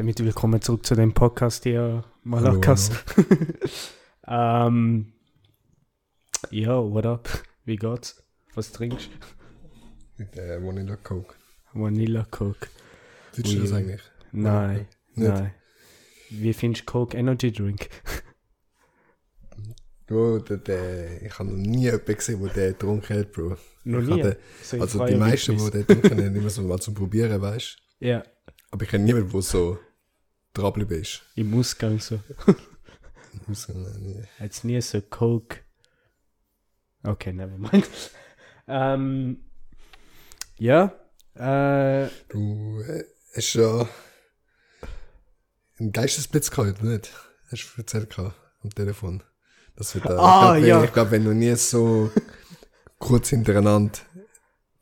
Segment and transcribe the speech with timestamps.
[0.00, 2.90] Damit willkommen zurück zu dem Podcast hier, Malakas.
[4.26, 5.12] ähm,
[6.50, 7.28] ja, what up?
[7.66, 8.24] Wie geht's?
[8.54, 9.10] Was trinkst
[10.16, 11.34] Mit äh, Vanilla Coke.
[11.74, 11.80] du?
[11.82, 12.66] Vanilla Coke.
[13.32, 14.00] Findest du das eigentlich?
[14.32, 15.28] Nein, Nicht?
[15.34, 15.54] nein.
[16.30, 17.90] Wie findest du Coke Energy Drink?
[20.06, 23.58] Bro, der, der, ich habe noch nie jemanden gesehen, der den getrunken hat, Bro.
[23.84, 24.20] Noch nie?
[24.22, 28.06] in Also die meisten, die den getrunken haben, immer so mal zum Probieren, weißt du.
[28.06, 28.22] Ja,
[28.70, 29.78] Aber ich kenne niemanden, der so
[30.54, 31.22] dranbleiben ist.
[31.36, 32.20] im Ausgang so.
[33.32, 34.24] Ich muss sagen, nee.
[34.40, 35.58] Jetzt nie so Coke.
[37.02, 37.88] Okay, nevermind.
[38.68, 39.44] ähm,
[40.56, 40.92] ja,
[41.34, 43.04] äh, Du äh,
[43.34, 43.88] hast ja
[45.78, 47.12] einen Geistesblitz gehabt, nicht?
[47.50, 49.22] Hast du erzählt gehabt, am Telefon.
[49.76, 50.84] Das wird, äh, Ah, ich glaub, ja.
[50.84, 52.10] Ich glaube, wenn du nie so
[52.98, 53.98] kurz hintereinander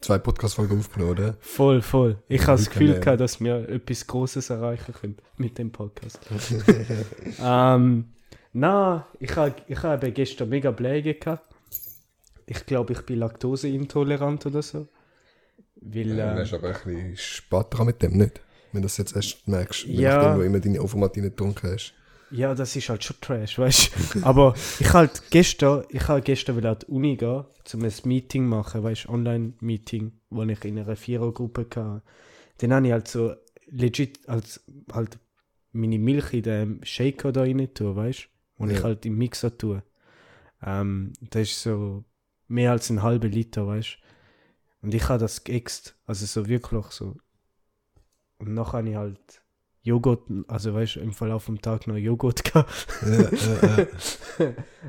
[0.01, 1.37] zwei Podcast-Folgen aufgenommen, oder?
[1.41, 2.23] voll, voll.
[2.29, 6.21] Ich habe das Gefühl gehabt, dass wir etwas Großes erreichen können mit dem Podcast.
[7.43, 8.07] ähm,
[8.52, 11.45] na, ich habe ich hab gestern mega Bläge gehabt.
[12.46, 14.88] Ich glaube, ich bin laktoseintolerant oder so.
[15.80, 18.41] Weil, Ja, du hast aber ein bisschen spät dran mit dem, nicht?
[18.73, 20.16] Wenn du das jetzt erst merkst, Ja.
[20.16, 21.95] nachdem du immer deine Ovomatine getrunken hast.
[22.30, 24.23] Ja, das ist halt schon Trash, weißt du.
[24.24, 28.46] Aber ich halt gestern, ich habe gestern wieder an die Uni gehen, um ein Meeting
[28.46, 32.02] machen, weißt du, Online-Meeting, wo ich in einer Vierergruppe hatte.
[32.59, 33.35] Dann habe ich halt so
[33.66, 35.18] legit als halt
[35.73, 38.63] meine Milch in den Shaker da rein tue, weißt du?
[38.63, 38.85] Und ich Ja.
[38.85, 39.82] halt im Mixer tue.
[40.65, 42.04] Ähm, das ist so
[42.48, 44.87] mehr als ein halber Liter, weißt du?
[44.87, 47.16] Und ich habe das geäxt, also so wirklich so.
[48.38, 49.42] Und nachher habe ich halt
[49.89, 52.87] Joghurt, also weißt du, im Verlauf vom Tag noch Joghurt gehabt.
[53.01, 53.29] Ja,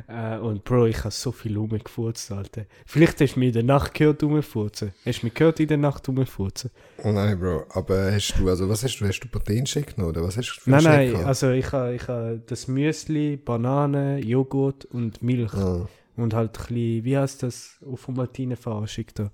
[0.35, 2.65] äh, und Bro, ich habe so viel rumgefurzt, Alter.
[2.85, 4.93] Vielleicht hast du mich in der Nacht gehört rumfurzen.
[5.05, 6.71] Hast du mich gehört in der Nacht rumfurzen?
[6.97, 7.65] Oh nein, Bro.
[7.69, 9.07] Aber hast du, also was hast du?
[9.07, 11.25] Hast du Proteinshake genommen, oder was hast du für Nein, nein, gehabt?
[11.25, 15.53] also ich habe ich ha das Müsli, Banane, Joghurt und Milch.
[15.53, 19.31] Ah, Und halt ein bisschen, wie heißt das, auf Martine-Verarschung da?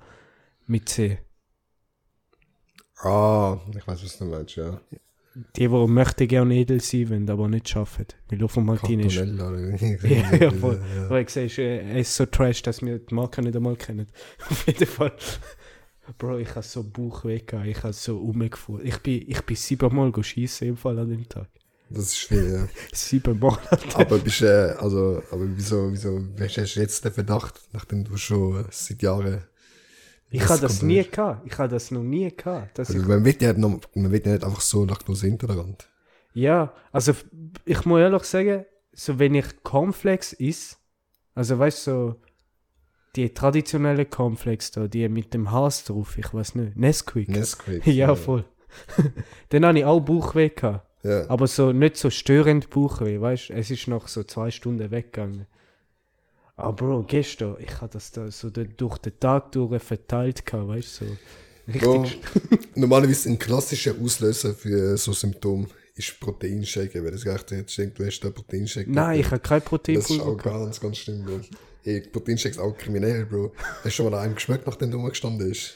[0.67, 1.19] Mit C.
[3.03, 4.79] ah, ich weiß, was du meinst, ja.
[5.57, 8.05] Die, die möchten gerne edel sein wollen, aber nicht schaffen.
[8.29, 9.15] Weil auf Martine ist...
[9.15, 10.13] Cardinella oder wie?
[10.13, 10.81] Ja, ja, voll.
[11.05, 14.07] Aber ich sehe, er ist so trash, dass wir die Marke nicht einmal kennen.
[14.49, 15.11] Auf jeden Fall.
[16.17, 18.85] Bro, ich habe so Bauchweh gehabt, ich habe so rumgefahren.
[18.85, 21.49] Ich bin, ich bin siebenmal schießen im Fall an dem Tag.
[21.89, 22.67] Das ist viel, ja.
[22.93, 23.57] Siebenmal.
[23.93, 28.61] Aber bist äh, also, aber wieso, wieso, hast du jetzt den Verdacht, nachdem du schon
[28.61, 29.43] äh, seit Jahren.
[30.35, 31.45] Ich habe das nie gehabt.
[31.45, 32.79] Ich habe das noch nie gehabt.
[32.79, 35.87] Also, man wird ja noch, man wird ja nicht einfach so laktoseintolerant.
[36.33, 37.13] ja, also
[37.65, 40.77] ich muss ehrlich sagen, so wenn ich Cornflakes is,
[41.33, 42.15] also weißt du, so
[43.15, 47.29] die traditionellen Cornflakes da, die mit dem Haas drauf, ich weiß nicht, Nesquik.
[47.29, 47.85] Nesquik.
[47.87, 48.45] Ja, voll.
[49.49, 50.85] Dann habe ich auch Bauchweh gehabt.
[51.03, 51.29] Ja.
[51.29, 53.53] Aber so nicht so störend Bauchweh, weißt du?
[53.53, 55.45] Es ist nach so zwei Stunden weggegangen.
[56.57, 61.01] Aber Bro, gestern, ich hatte das da so durch den Tag durch verteilt gehabt, weißt
[61.01, 61.05] du?
[61.05, 61.11] So
[61.67, 61.81] richtig.
[61.81, 62.05] Bro,
[62.75, 68.05] normalerweise ein klassischer Auslöser für so Symptome ist Proteinshake, weil das gedacht jetzt denkt, du
[68.05, 68.89] hast da Proteinshake.
[68.91, 71.41] Nein, ich habe kein Das ist Proteinpulver auch ganz, ganz schlimm, Bro.
[71.83, 73.53] Ey, Proteinshake ist auch kriminell, Bro.
[73.57, 75.75] Hast du schon mal einem geschmeckt, nachdem du rumgestanden ist?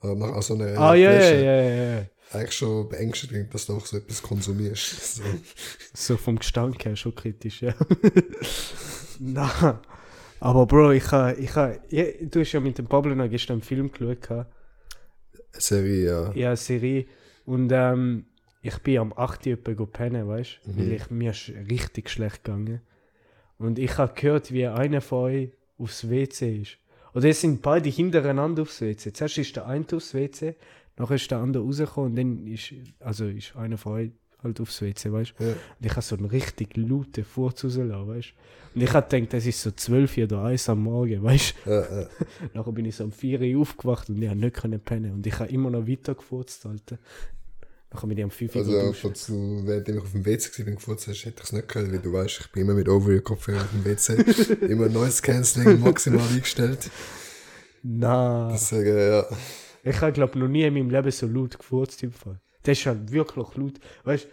[0.00, 1.44] Oder nach so einer Ah, ja, ja, Flasche?
[1.44, 2.06] ja, ja, ja.
[2.32, 5.16] Eigentlich schon beängstigend, dass du auch so etwas konsumierst.
[5.16, 5.22] So.
[5.94, 7.74] So vom Gestank her schon kritisch, ja.
[9.20, 9.78] Nein.
[10.40, 11.80] Aber Bro, ich habe, ich habe,
[12.20, 14.52] du hast ja mit dem Pablo noch gestern einen Film geschaut, gehabt.
[15.52, 16.32] Serie, ja.
[16.32, 17.06] ja, Serie.
[17.44, 18.24] Und ähm,
[18.62, 19.46] ich bin am 8.
[19.46, 20.70] Uhr pennen, weißt du?
[20.70, 20.78] Mhm.
[20.78, 22.80] Weil ich, mir ist richtig schlecht gegangen.
[23.58, 26.78] Und ich habe gehört, wie einer von euch aufs WC ist.
[27.14, 29.12] Oder es sind beide hintereinander aufs WC.
[29.12, 30.54] Zuerst ist der eine aufs WC,
[30.96, 34.10] nachher ist der andere rausgekommen und dann ist, also ist einer von euch
[34.42, 35.44] halt aufs WC, weißt du?
[35.44, 35.50] Ja.
[35.50, 38.74] Und ich habe so einen richtig lauten Furz rausgelassen, weißt du?
[38.74, 41.70] Und ich habe gedacht, das ist so 12 oder 1 am Morgen, weißt du?
[41.70, 42.08] Ja, ja.
[42.54, 45.12] Nachher bin ich so um 4 Uhr aufgewacht und ich konnte nicht können pennen.
[45.14, 46.98] Und ich habe immer noch weiter gefurzt, Alter.
[47.92, 50.64] Nachher bin ich um 5 Uhr Also, falls du, während ich auf dem WC war,
[50.64, 52.88] bin, gefurzt hast, hätte ich es nicht gehört, weil du weißt, ich bin immer mit
[52.88, 54.64] Over-Ear-Kopfhörer auf dem WC.
[54.66, 56.90] immer Noise Cancelling maximal eingestellt.
[57.82, 58.50] Nein.
[58.52, 59.26] Deswegen, ja.
[59.84, 62.40] Ich habe, glaube noch nie in meinem Leben so laut gefurzt im Fall.
[62.62, 63.74] Das ist halt wirklich laut.
[64.04, 64.24] Weißt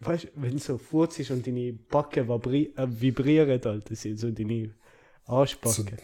[0.00, 4.18] du, weißt, wenn so Furz ist und deine Backen vibri äh, vibrieren, Alter, das sind
[4.18, 4.74] so deine
[5.26, 5.96] Arschbacken.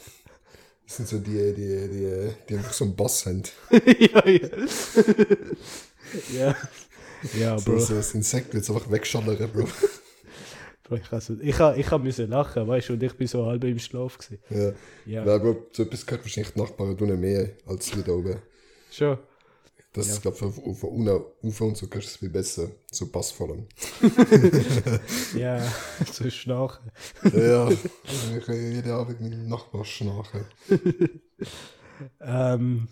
[0.87, 3.43] Das sind so die, die, die, die einfach so einen Bass haben.
[3.99, 4.49] ja, ja.
[6.33, 6.57] ja.
[7.39, 7.79] Ja, So, Bro.
[7.81, 9.67] so das Insekt wird einfach wegschallern, Bro.
[10.85, 13.79] Bro, Ich, also, ich, ich müssen lachen, weißt du, und ich bin so halb im
[13.79, 14.39] Schlaf gewesen.
[14.51, 14.73] Ja.
[15.21, 18.37] Ja, Ja, Bro, so etwas gehört wahrscheinlich die Nachbarn tun mehr als wir da oben.
[18.93, 19.19] schon.
[19.97, 20.13] Das Ja.
[20.13, 22.71] ist, glaube ich, von, unten rauf und so kannst du es viel besser.
[22.93, 23.67] So passvoll.
[25.35, 25.61] Ja,
[26.13, 26.91] so schnarchen.
[27.33, 30.45] ja, ich kann jeden Abend mit dem Nachbar schnarchen.
[32.21, 32.89] Ähm,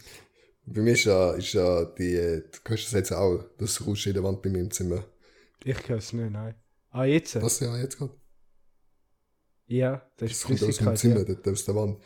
[0.64, 4.08] Bei mir ist ja, ist ja die, äh, du hörst das jetzt auch, das Rauschen
[4.10, 5.04] in der Wand bei mir im Zimmer.
[5.62, 6.54] ich kann es nicht, nein.
[6.90, 7.34] Ah, jetzt?
[7.42, 8.14] Was ja jetzt gerade?
[9.66, 10.96] Ja, das Das ist kommt aus dem.
[10.96, 11.24] Zimmer, Ja.
[11.34, 11.98] dort aus der Wand.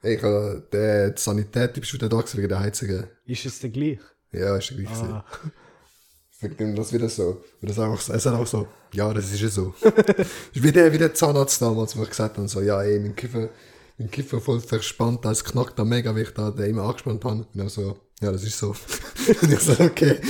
[0.00, 3.08] Ey, ich, äh, der die Sanität ist wieder da wegen der Heizungen.
[3.26, 3.98] Ist es der gleich?
[4.32, 5.12] Ja, ist ja gleich gewesen.
[5.12, 5.24] Ah,
[6.40, 7.42] Wegen dem das wieder so.
[7.60, 9.74] Und das einfach so, er sagt auch so, ja, das ist ja so.
[9.80, 10.30] ist
[10.62, 13.48] wie der, wie der Zahnarzt damals, wo ich gesagt habe, so, ja, ey, mein Kiefer,
[13.96, 17.24] mein Kiefer voll verspannt, da es knackt da mega, wie ich da den immer angespannt
[17.24, 17.46] habe.
[17.52, 18.68] Und er so, ja, das ist so.
[19.42, 20.20] und ich so, okay.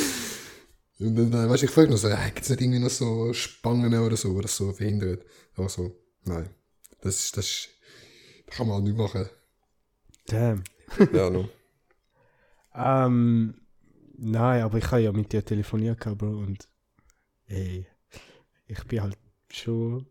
[0.99, 3.33] Und dann, dann weißt du, ich frage noch so, ja, gibt's nicht irgendwie noch so
[3.35, 5.25] Spangen oder so, oder so verhindert?
[5.57, 6.49] Aber so, nein.
[7.03, 7.69] Das ist, das ist,
[8.47, 9.29] das kann man auch nicht machen.
[10.27, 10.65] damn.
[11.13, 11.49] Ja, no.
[12.75, 13.55] Ähm,
[14.19, 16.69] nein, aber ich habe ja mit dir telefoniert, Bro, und
[17.47, 17.87] ey,
[18.67, 19.19] ich bin halt
[19.51, 20.07] schon.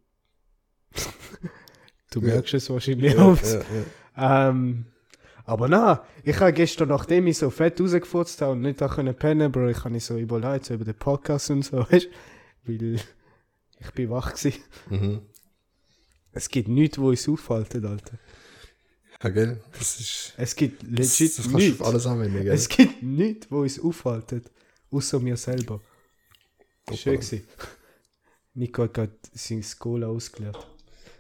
[2.12, 3.42] du merkst es wahrscheinlich ja, auch.
[3.42, 3.62] ja,
[4.16, 4.50] ja.
[4.50, 4.86] Ähm,
[5.46, 9.16] aber na, ich habe gestern, nachdem ich so fett rausgefurzt habe und nicht da können
[9.16, 12.10] pennen, Bro, ich habe mich so überlegt, so über den Podcast und so, weißt
[12.66, 13.00] weil
[13.80, 14.62] ich bin wach gewesen.
[14.90, 15.22] Mhm.
[16.32, 18.18] Es gibt nichts, wo uns auffällt, Alter.
[19.24, 19.60] Ja, gell?
[19.78, 21.82] Das ist, Es gibt das, legit das du nichts.
[21.82, 22.54] alles anwenden, gell?
[22.54, 24.52] Es gibt nichts, wo uns auffällt,
[24.92, 25.80] außer mir selber.
[26.88, 27.16] Schön Hoppala.
[27.16, 27.48] gewesen.
[28.54, 30.58] Nico hat gerade seine Skola ausgelernt.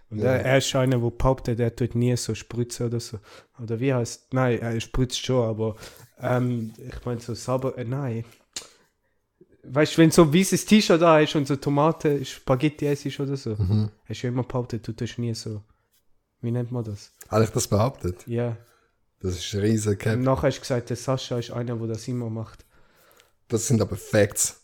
[0.09, 0.35] Und Ja.
[0.37, 3.19] er, ist einer, der behauptet, er tut nie so spritzen oder so.
[3.61, 5.75] Oder wie heißt Nein, er spritzt schon, aber
[6.19, 8.23] ähm, ich meine so sauber, äh, nein.
[9.63, 13.35] Weißt du, wenn so ein weißes T-Shirt da ist und so Tomate, Spaghetti essst oder
[13.35, 13.89] so, Mhm.
[14.07, 15.61] hast du immer behauptet, du tust nie so.
[16.41, 17.11] Wie nennt man das?
[17.29, 18.25] Habe ich das behauptet?
[18.27, 18.57] Ja.
[19.19, 20.19] Das ist ein riesen Und Cap.
[20.19, 22.65] nachher hast du gesagt, der Sascha ist einer, der das immer macht.
[23.47, 24.61] Das sind aber Facts.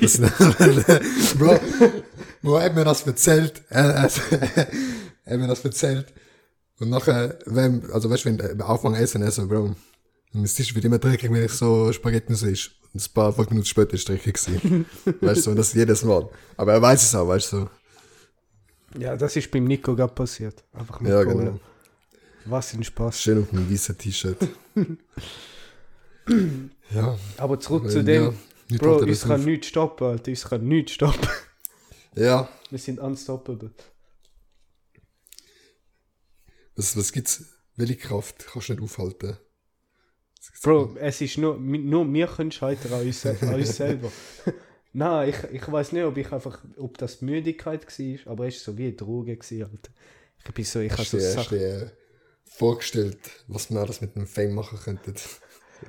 [0.00, 0.32] Das sind,
[1.38, 1.58] Bro,
[2.42, 3.62] Bro, er hat mir das erzählt.
[3.70, 4.02] Er,
[5.32, 6.12] hat mir das erzählt.
[6.80, 9.74] Und nachher, wenn, also weißt du, wenn wir anfangen essen, so, Bro,
[10.32, 12.56] mein Tisch wird immer dreckig, wenn ich so Spaghetti sehe.
[12.92, 14.86] Und ein paar fünf Minuten später ist es dreckig gewesen.
[15.20, 16.28] weißt du, und das jedes Mal.
[16.56, 17.68] Aber er weiß es auch, weißt du.
[18.98, 20.62] Ja, das ist beim Nico gerade passiert.
[20.72, 21.34] Einfach mit Ja, Cola.
[21.44, 21.60] genau.
[22.46, 23.20] Was ein Spaß.
[23.20, 24.36] Schön auf einem weißen T-Shirt.
[26.90, 27.18] ja.
[27.38, 28.34] Aber zurück zu dem, ja,
[28.68, 29.46] nicht Bro, uns kann auf.
[29.46, 30.30] nichts stoppen, Alter.
[30.30, 31.28] Uns kann nichts stoppen.
[32.16, 33.70] Ja, Wir sind unstoppable.
[36.76, 37.44] was, was gibt's?
[37.76, 39.36] Welche Kraft kannst du nicht aufhalten?
[40.62, 44.12] Bro, es ist nur, nur wir können scheitern an uns, an uns selber.
[44.96, 48.72] Nein, ich, ich weiß nicht, ob ich einfach, ob das Müdigkeit war, aber es war
[48.74, 49.90] so wie eine Droge, gewesen, Alter.
[50.46, 51.90] Ich bin so, ich habe so Sachen, dir äh,
[52.44, 53.18] vorgestellt,
[53.48, 55.14] was wir alles mit einem Fame machen könnten?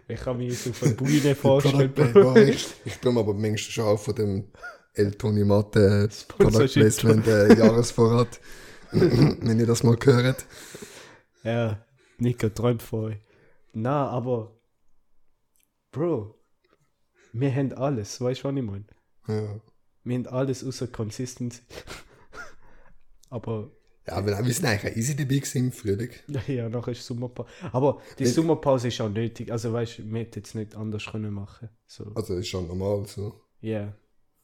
[0.08, 3.86] ich habe mich so auf eine Bühne vorgestellt, Product ich, ich mir aber manchmal schon
[3.86, 4.48] auch von dem
[4.96, 6.82] El Tony Mate Product Sponsorship.
[6.82, 8.40] Placement äh, Jahresvorrat.
[8.92, 10.46] Wenn ihr das mal gehört.
[11.44, 11.86] Ja,
[12.18, 13.18] Nico träumt von euch.
[13.74, 14.60] Na, aber,
[15.92, 16.36] Bro,
[17.40, 18.86] wir haben alles, weißt du, was ich meine?
[19.28, 19.62] Ja,
[20.04, 21.62] Wir haben alles außer Consistency.
[23.30, 23.72] aber,
[24.08, 26.12] ja wir, wir sind eigentlich easy dabei gewesen im Frühling.
[26.48, 27.50] ja, nachher ist Sommerpause.
[27.72, 29.52] Aber die Sommerpause ist auch nötig.
[29.52, 31.70] Also, weißt du, wir hätten jetzt nicht anders können machen.
[31.88, 33.42] So, Also ist schon normal so.
[33.62, 33.94] ja,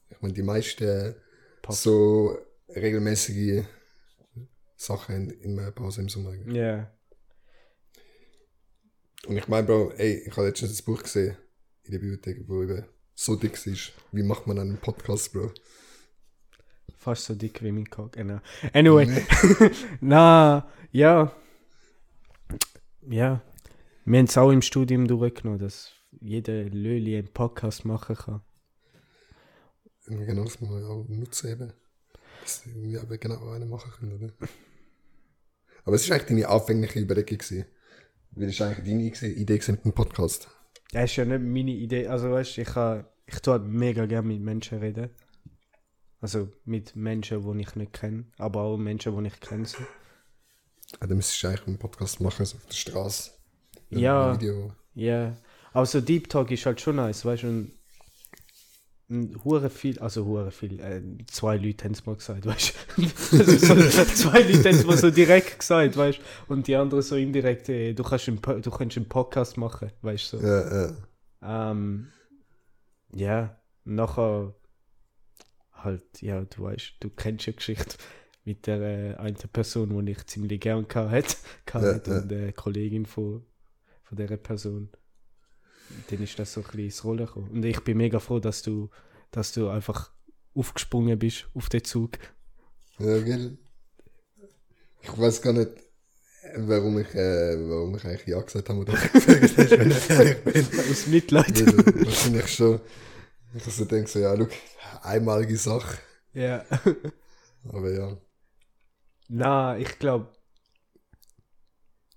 [0.10, 1.15] Ich meine, die meisten
[1.62, 1.83] Passt.
[1.83, 2.36] so
[2.69, 3.63] regelmäßige
[4.75, 6.33] Sachen in der Pause im Sommer.
[6.48, 6.91] ja.
[9.27, 11.38] Und ich meine, Bro, ey, ich habe letztens ein Buch gesehen
[11.91, 13.91] in der Bibliothek, wo eben so dick ist.
[14.13, 15.51] Wie macht man einen Podcast, Bro?
[16.98, 18.13] Fast so dick wie mein Cock.
[18.13, 18.39] Genau.
[18.74, 19.25] Anyway,
[20.00, 21.36] na, ja.
[23.10, 23.41] Ja.
[24.05, 28.41] Wir haben es auch im Studium durchgenommen, dass jeder Löli einen Podcast machen kann.
[30.07, 31.74] Genau das muss man auch nutzen eben.
[32.41, 34.33] Dass wir aber genau einen machen können, oder?
[35.83, 37.65] Aber es ist eigentlich deine anfängliche Überlegung gewesen.
[38.31, 40.50] Wie ist eigentlich deine Idee mit dem Podcast?
[40.91, 42.07] Das ist ja nicht meine Idee.
[42.07, 42.69] Also, weißt du, ich,
[43.25, 45.10] ich tue halt mega gerne mit Menschen reden.
[46.19, 49.65] Also mit Menschen, die ich nicht kenne, aber auch Menschen, die ich kenne.
[49.65, 49.79] So.
[49.79, 53.31] Ja, dann müsstest du eigentlich einen Podcast machen, so auf der Straße.
[53.89, 54.38] Ja.
[54.93, 55.38] Ja,
[55.74, 57.71] aber so Deep Talk ist halt schon nice, weißt du,
[59.44, 63.51] hure viel, also hure viel, äh, zwei Leute haben es mal gesagt, weißt du, also
[63.89, 67.15] so, zwei Leute haben es mal so direkt gesagt, weißt du, und die anderen so
[67.15, 70.48] indirekt, äh, du kannst einen, du kannst einen Podcast machen, weißt du, so.
[70.48, 70.88] Ja,
[71.41, 71.72] ja.
[71.72, 72.08] Ähm,
[73.13, 74.56] ja, nachher
[75.74, 77.98] halt, ja, du weißt, du kennst ja die Geschichte
[78.44, 81.12] mit der äh, einen Person, die ich ziemlich gern gehabt
[81.74, 82.18] hatte ja.
[82.18, 83.46] und der Kollegin von,
[84.03, 84.89] von dieser Person.
[86.10, 87.50] Dann ist das so ein bisschen ins Rollen gekommen.
[87.51, 88.89] Und ich bin mega froh, dass du,
[89.31, 90.12] dass du einfach
[90.55, 92.17] aufgesprungen bist auf den Zug.
[93.00, 93.57] Ja, gell?
[95.01, 95.71] Ich weiß gar nicht,
[96.57, 100.43] warum ich, äh, warum ich eigentlich Ja gesagt habe oder gefragt hast, wenn ich ehrlich
[100.43, 100.79] bin.
[100.91, 101.65] Aus Mitleid.
[101.65, 102.79] Weil Wahrscheinlich schon.
[103.53, 104.51] Ich denke so, ja, look,
[105.01, 105.98] einmalige Sache.
[106.33, 106.63] ja.
[107.69, 108.17] Aber ja.
[109.29, 110.29] Na, ich glaube.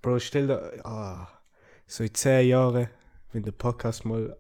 [0.03, 0.85] Bro, stell dir.
[0.85, 1.29] Ah,
[1.87, 2.89] so in 10 Jahren,
[3.35, 4.37] wenn der Podcast mal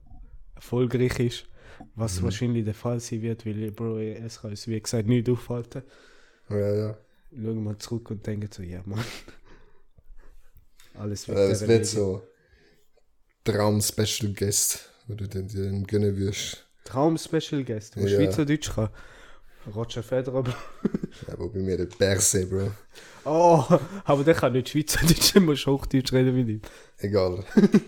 [0.55, 1.47] erfolgreich ist,
[1.97, 5.83] was wahrscheinlich der Fall sein wird, weil, Bro, es kann uns wie gesagt nicht aufhalten.
[6.49, 6.99] Ja, ja.
[7.31, 9.05] Schauen wir zurück und denken so, ja, Mann.
[10.95, 12.23] Alles Äh, es dieser wird so
[13.45, 16.65] Traum-Special Guest, wo du den, den gönnen wirst.
[16.85, 18.17] Traum-Special Guest, der Ja.
[18.17, 18.91] Schweizerdeutsch kann.
[19.75, 20.53] Roger Federer, Bro.
[21.29, 22.71] Ja, wo bei mir der Perse, Bro.
[23.25, 23.65] Oh,
[24.05, 26.61] aber der kann nicht Schweizerdeutsch, der muss Hochdeutsch reden mit ihm.
[26.99, 27.45] Egal.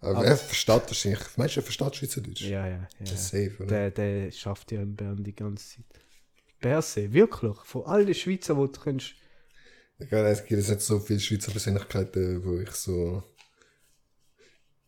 [0.00, 1.20] Aber er versteht wahrscheinlich.
[1.36, 2.42] Meinst du, er versteht Schweizerdeutsch?
[2.42, 2.88] Ja, ja, ja.
[3.00, 3.66] Das ist safe, oder?
[3.66, 5.84] Der, der schafft ja in Bern die ganze Zeit.
[6.60, 7.56] Berse, wirklich.
[7.64, 9.14] Von all den Schweizer, die du kannst.
[9.98, 13.22] Egal, es gibt jetzt nicht so viele Schweizer Persönlichkeiten, wo ich so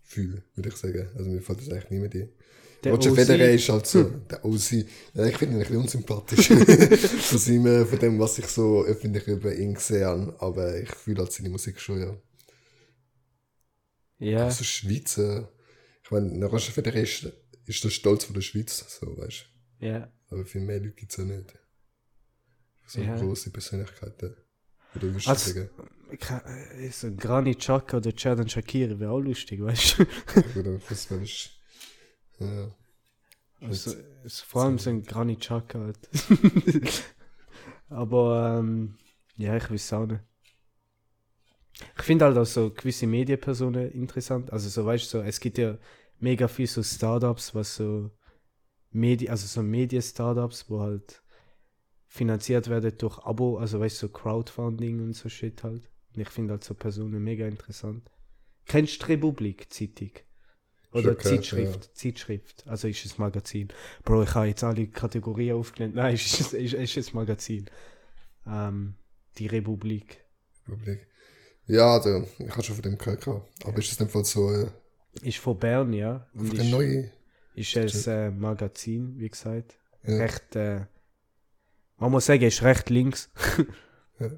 [0.03, 1.09] fühle, würde ich sagen.
[1.17, 2.29] Also mir fällt das eigentlich mehr ein.
[2.85, 3.15] Der Roger.
[3.15, 4.87] Federer ist halt so, der OC.
[5.15, 6.47] Ja, ich finde ihn ein bisschen unsympathisch.
[6.49, 10.35] von, seinem, von dem, was ich so öffentlich über ihn gesehen habe.
[10.39, 12.17] Aber ich fühle halt seine Musik schon, ja.
[14.21, 15.51] Ja, Also Schweizer.
[16.05, 17.27] Ich meine, der Roger Federer ist,
[17.67, 19.47] ist der Stolz von der Schweiz, so, weißt
[19.81, 20.01] ja.
[20.29, 20.35] du.
[20.37, 21.59] Aber viel mehr Leute gibt es ja nicht.
[22.87, 23.17] So Ja.
[23.17, 24.37] große Persönlichkeiten.
[24.95, 25.71] Oder Also- sagen?
[26.11, 30.59] Äh, So ein Granit Xhaka oder Chad Shakiri wäre auch lustig, weißt du?
[30.61, 31.51] Oder Fußball ist.
[32.41, 32.75] Ja.
[33.61, 35.99] Also, also vor allem so ein Granit Xhaka halt.
[37.89, 38.97] Aber, ähm,
[39.37, 40.21] ja, ich weiß auch nicht.
[41.97, 44.53] Ich finde halt auch so gewisse Medienpersonen interessant.
[44.53, 45.79] Also so, weißt du, so, es gibt ja
[46.19, 48.11] mega viel so Startups, was so
[48.93, 51.23] Medi also so Medien-Startups, wo halt
[52.07, 55.89] finanziert werden durch Abo, also weißt du, so Crowdfunding und so Shit halt.
[56.15, 58.11] Und ich finde halt so Personen mega interessant.
[58.67, 60.11] Kennst du Republik Zeitung?
[60.93, 63.69] Oder gehört, Zeitschrift, Zeitschrift, also ist es Magazin.
[64.05, 65.95] Bro, ich habe jetzt alle Kategorien aufgenommen.
[65.95, 67.71] Nein, es ist, ist, ist es Magazin.
[68.45, 68.97] Ähm,
[69.39, 70.25] die Republik.
[70.67, 71.07] Republik.
[71.71, 73.25] Ja, also, ich habe schon von dem gehört.
[73.25, 73.49] gehabt.
[73.65, 74.67] Aber ist das in dem Fall so äh,
[75.23, 76.27] Ist von Bern, ja.
[76.35, 77.11] Und ist, neue.
[77.55, 79.79] ist es äh, Magazin, wie gesagt.
[80.05, 80.17] Ja.
[80.17, 80.87] Recht, äh,
[81.99, 83.31] man muss sagen, ist recht links.
[84.19, 84.29] Ja.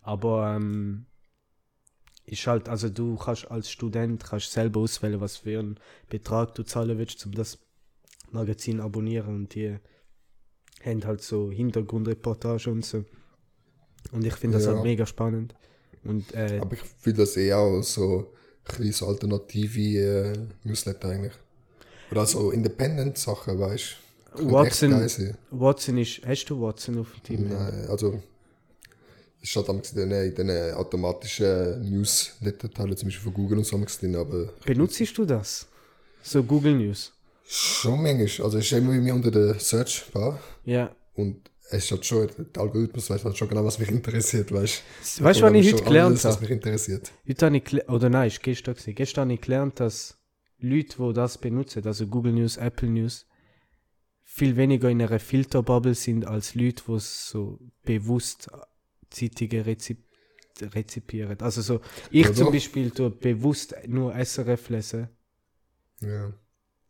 [0.00, 1.04] Aber ähm,
[2.24, 5.78] ist halt, also du kannst als Student kannst selber auswählen, was für einen
[6.08, 7.58] Betrag du zahlen willst, um das
[8.30, 9.76] Magazin abonnieren und die
[10.82, 13.04] haben halt so Hintergrundreportage und so.
[14.12, 14.72] Und ich finde das Ja.
[14.72, 15.54] halt mega spannend.
[16.04, 18.32] Und äh, Aber ich fühle das eher auch so
[18.78, 21.32] ein so alternative äh, Newsletter eigentlich.
[22.10, 23.96] Oder so Independent-Sachen, weißt
[24.36, 24.50] du.
[24.50, 24.92] Watson,
[25.50, 27.48] Watson ist, hast du Watson auf dem Team?
[27.48, 28.20] Nein, also.
[29.42, 34.14] Es steht in den, in den automatischen Newsletter-Teilen, zum Beispiel von Google und so drin,
[34.14, 35.66] aber Benutzt du das?
[36.22, 37.12] So Google News?
[37.52, 38.46] schon manchmal.
[38.46, 40.38] Also, es ist immer bei mir unter der Search-Bar.
[40.64, 40.94] Ja.
[41.14, 44.82] Und ist halt schon, der Algorithmus weiß halt schon genau, was mich interessiert, weißt
[45.18, 45.24] du.
[45.24, 46.42] Weißt du, was ich heute gelernt alles, was habe?
[46.42, 47.12] mich interessiert.
[47.26, 48.94] Heute habe ich oder nein, ist gestern gewesen.
[48.94, 50.18] Gestern habe ich gelernt, dass
[50.58, 53.26] Leute, die das benutzen, also Google News, Apple News,
[54.24, 58.50] viel weniger in einer Filterbubble sind als Leute, die so bewusst
[59.10, 59.98] Zeitungen rezip
[60.60, 61.40] rezipieren.
[61.40, 62.52] Also so, ich Ja, zum.
[62.52, 65.08] Beispiel tue bewusst nur SRF lesen
[66.00, 66.32] Ja.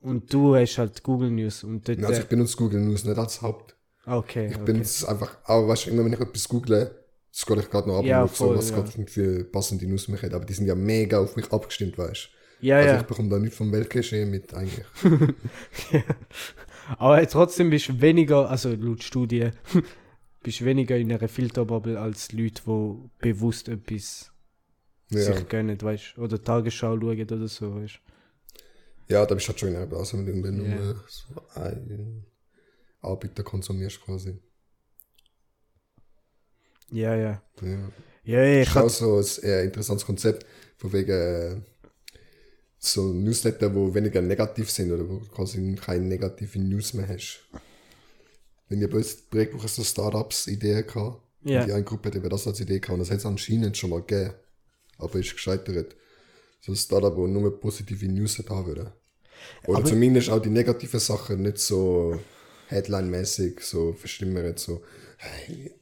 [0.00, 3.41] und du hast halt Google News und dort, Also, ich benutze Google News nicht als
[3.41, 3.76] Haupt.
[4.06, 4.64] Okay, Ich okay.
[4.64, 6.90] benutze es einfach, aber weißt du, immer wenn ich etwas google,
[7.32, 8.76] scroll ich gerade noch ab Ja, und voll, so, was ja.
[8.82, 10.35] gerade für passende News mich hat.
[10.35, 12.28] Aber die sind ja mega auf mich abgestimmt, weißt du.
[12.66, 13.00] ja, Also ja.
[13.00, 14.87] ich bekomme da nicht vom Weltgeschehen mit eigentlich.
[16.99, 19.50] Aber trotzdem bist du weniger, also laut Studie,
[20.42, 24.32] bist du weniger in einer Filterbubble als Leute, die bewusst etwas
[25.11, 26.23] Ja, sich gönnen, weißt du?
[26.23, 28.00] Oder Tagesschau schauen oder so, weißt
[29.09, 30.64] ja da bist du halt schon in einer Blase, wenn du du Ja.
[30.64, 32.26] nur so einen
[33.02, 34.38] Anbieter konsumierst quasi.
[36.90, 37.42] Ja, ja.
[37.62, 37.78] Ja.
[38.25, 41.61] Ja, ja, Das ich ist auch so ein eher interessantes Konzept, von wegen äh,
[42.78, 47.40] so Newsletter, wo weniger negativ sind oder wo du quasi keine negative News mehr hast.
[48.68, 51.21] Wenn ihr bei uns das Projekt braucht, so Startups-Ideen gehabt.
[51.44, 51.64] Ja.
[51.66, 52.92] Die eine Gruppe, die wir das als Idee gehabt.
[52.94, 54.35] Und das hat es anscheinend schon mal gegeben.
[54.99, 55.97] Aber ist gescheitert.
[56.61, 58.92] So ein Startup, wo nur positive News hat haben würde.
[59.66, 62.21] Oder Aber- zumindest auch die negativen Sachen nicht so
[62.69, 64.57] Headline-mäßig so verschlimmern.
[64.57, 64.83] So,
[65.19, 65.75] hey,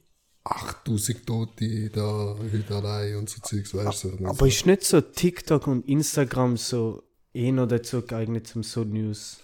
[0.43, 4.17] 8000 Tote da heute allein und so Zeugs, weißt du.
[4.17, 8.83] So, aber ist nicht so TikTok und Instagram so eh noch dazu geeignet, um so
[8.83, 9.39] News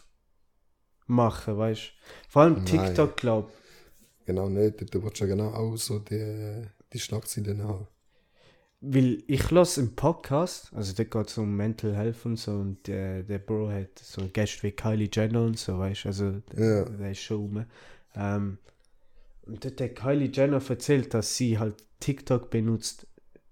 [1.05, 2.29] machen, weißt du?
[2.29, 2.65] Vor allem.
[2.65, 3.51] TikTok, glaub
[4.27, 4.93] Genau nicht.
[4.93, 7.87] Du willst ja genau auch so die, die Schlagzeilen haben.
[8.79, 12.85] Weil ich lasse im Podcast, also da geht es um Mental Health und so, und
[12.87, 16.65] der, der Bro hat so Gäste wie Kylie Jenner und so, weißt du, also der,
[16.65, 16.85] Ja.
[16.85, 17.65] der ist schon rum.
[18.15, 18.57] Ähm,
[19.47, 23.07] und dort hat Kylie Jenner erzählt, dass sie halt TikTok benutzt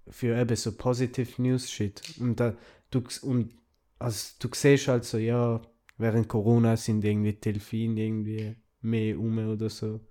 [0.08, 2.02] für eben so Positive News Shit.
[2.20, 2.56] Und, da,
[2.92, 3.56] du, und
[3.98, 5.60] also, du siehst halt so, ja,
[5.98, 10.02] während Corona sind irgendwie Delfine irgendwie mehr um oder so.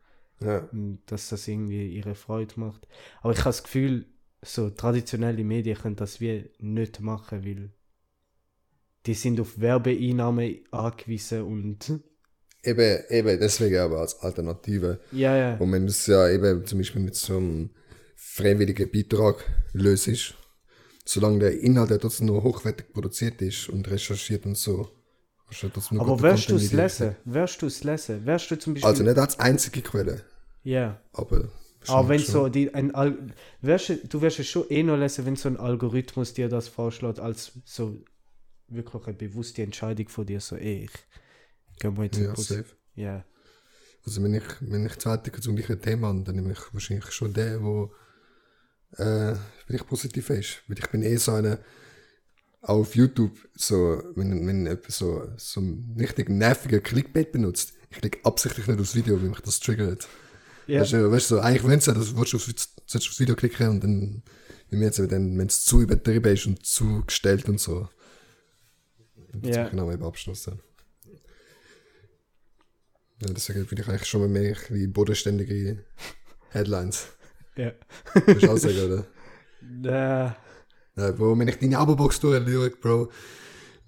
[0.41, 0.69] Ja.
[0.73, 2.89] Und dass das irgendwie ihre Freude macht.
[3.23, 4.07] Aber ich habe das Gefühl,
[4.45, 7.71] so traditionelle Medien können das wie nicht machen, weil
[9.07, 12.01] die sind auf Werbeeinnahmen angewiesen und
[12.67, 14.99] Eben, eben, deswegen aber als Alternative.
[15.13, 17.69] ja, ja, Und wenn du es ja eben zum Beispiel mit so einem
[18.17, 20.35] freiwilligen Beitrag löst,
[21.05, 24.89] solange der Inhalt ja trotzdem nur hochwertig produziert ist und recherchiert und so.
[25.61, 25.69] ja
[26.01, 27.17] aber wirst du es lesen?
[27.27, 28.25] Wirst du es lesen?
[28.25, 28.89] Wirst du zum Beispiel...
[28.89, 30.23] Also nicht als einzige Quelle,
[30.63, 30.99] ja.
[31.13, 31.51] aber.
[31.87, 32.25] Aber wenn schon.
[32.25, 33.19] so die, ein Al
[33.61, 37.21] wirst, du- wirst es schon eh noch lesen, wenn so ein Algorithmus dir das vorschlägt,
[37.21, 37.99] als so
[38.69, 40.93] wirklich eine bewusste Entscheidung von dir, so ey, ich
[41.81, 42.49] geh mal jetzt Ja, Bus.
[42.49, 42.67] safe.
[42.97, 43.25] Ja,
[44.07, 47.33] Also wenn ich, wenn ich Artikel zum gleichen Thema habe, dann nehme ich wahrscheinlich schon
[47.33, 47.93] den, wo
[48.97, 49.35] äh,
[49.67, 50.63] vielleicht positiv ist.
[50.69, 51.59] Weil ich bin eh so einer,
[52.63, 57.99] auch auf YouTube, so, wenn, wenn jemand so, so einen richtig nervigen Clickbait benutzt, ich
[57.99, 60.09] klicke absichtlich nicht aufs Video, weil mich das triggert.
[60.67, 60.81] Ja.
[60.81, 63.69] Weißt du, weißt du, so, eigentlich wenn es ja, das willst du aufs, Video klicken
[63.69, 64.23] und dann,
[64.71, 67.89] wie mir jetzt, wenn es zu übertrieben ist und zu gestellt und so.
[69.33, 69.69] Dann Ja.
[69.69, 70.61] genau eben Abschluss dann.
[73.23, 75.85] Ja, deswegen bin ich eigentlich schon mal mehr bisschen bodenständige
[76.51, 77.07] Headlines.
[77.57, 77.73] ja.
[78.13, 79.07] Kannst du auch sagen, oder?
[80.97, 83.11] Äh, Ja, Bro, wenn ich deine Abo-Box durchschaue, Bro,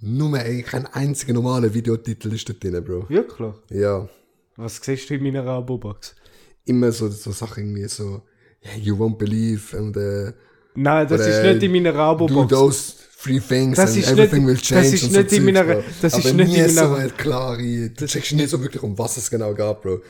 [0.00, 3.08] nur ey, kein einziger normaler Videotitel ist da drin, Bro.
[3.10, 3.54] wirklich?
[3.70, 4.08] Ja.
[4.56, 6.16] Was siehst du in meiner Abo-Box?
[6.66, 8.22] Immer so, so Sachen irgendwie so,
[8.64, 10.32] yeah, you won't believe and uh,
[10.74, 12.50] Nein, das Oder, ist nicht in meiner do Able-Box.
[12.50, 14.94] those three things Das and ist everything nicht- will das change.
[14.94, 17.10] ist und so nicht in Zeugs, meiner- das ist Aber nicht in so meiner- eine
[17.10, 20.00] klare, du checkst nicht so wirklich, um was es genau geht, Bro.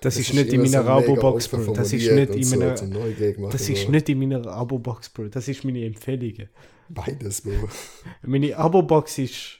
[0.00, 1.72] Das, Das ist nicht in so meiner Abo-Box, Bro.
[1.74, 2.72] Das ist nicht in so meiner...
[2.72, 3.90] machen, Das ist Bro.
[3.92, 5.28] nicht in meiner Abo-Box, Bro.
[5.28, 6.48] Das ist meine Empfehlungen.
[6.88, 7.68] Beides, Bro.
[8.22, 9.58] Meine Abo-Box ist...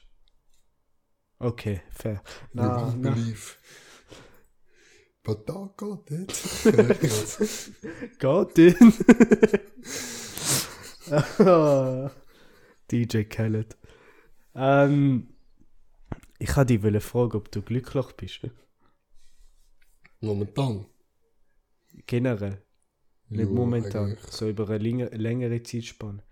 [1.39, 2.23] Okay, fair.
[2.55, 3.15] you Na, won't na.
[5.25, 6.33] Da geht it.
[8.19, 8.93] Geht in.
[12.91, 13.77] DJ Khaled.
[14.55, 15.29] Ähm,
[16.39, 18.41] ich wollte dich fragen, ob du glücklich bist.
[20.21, 20.87] Momentan.
[22.07, 22.63] Generell.
[23.29, 24.07] Nicht Ja, momentan.
[24.11, 26.23] Eigentlich, So über eine länger, längere Zeitspanne.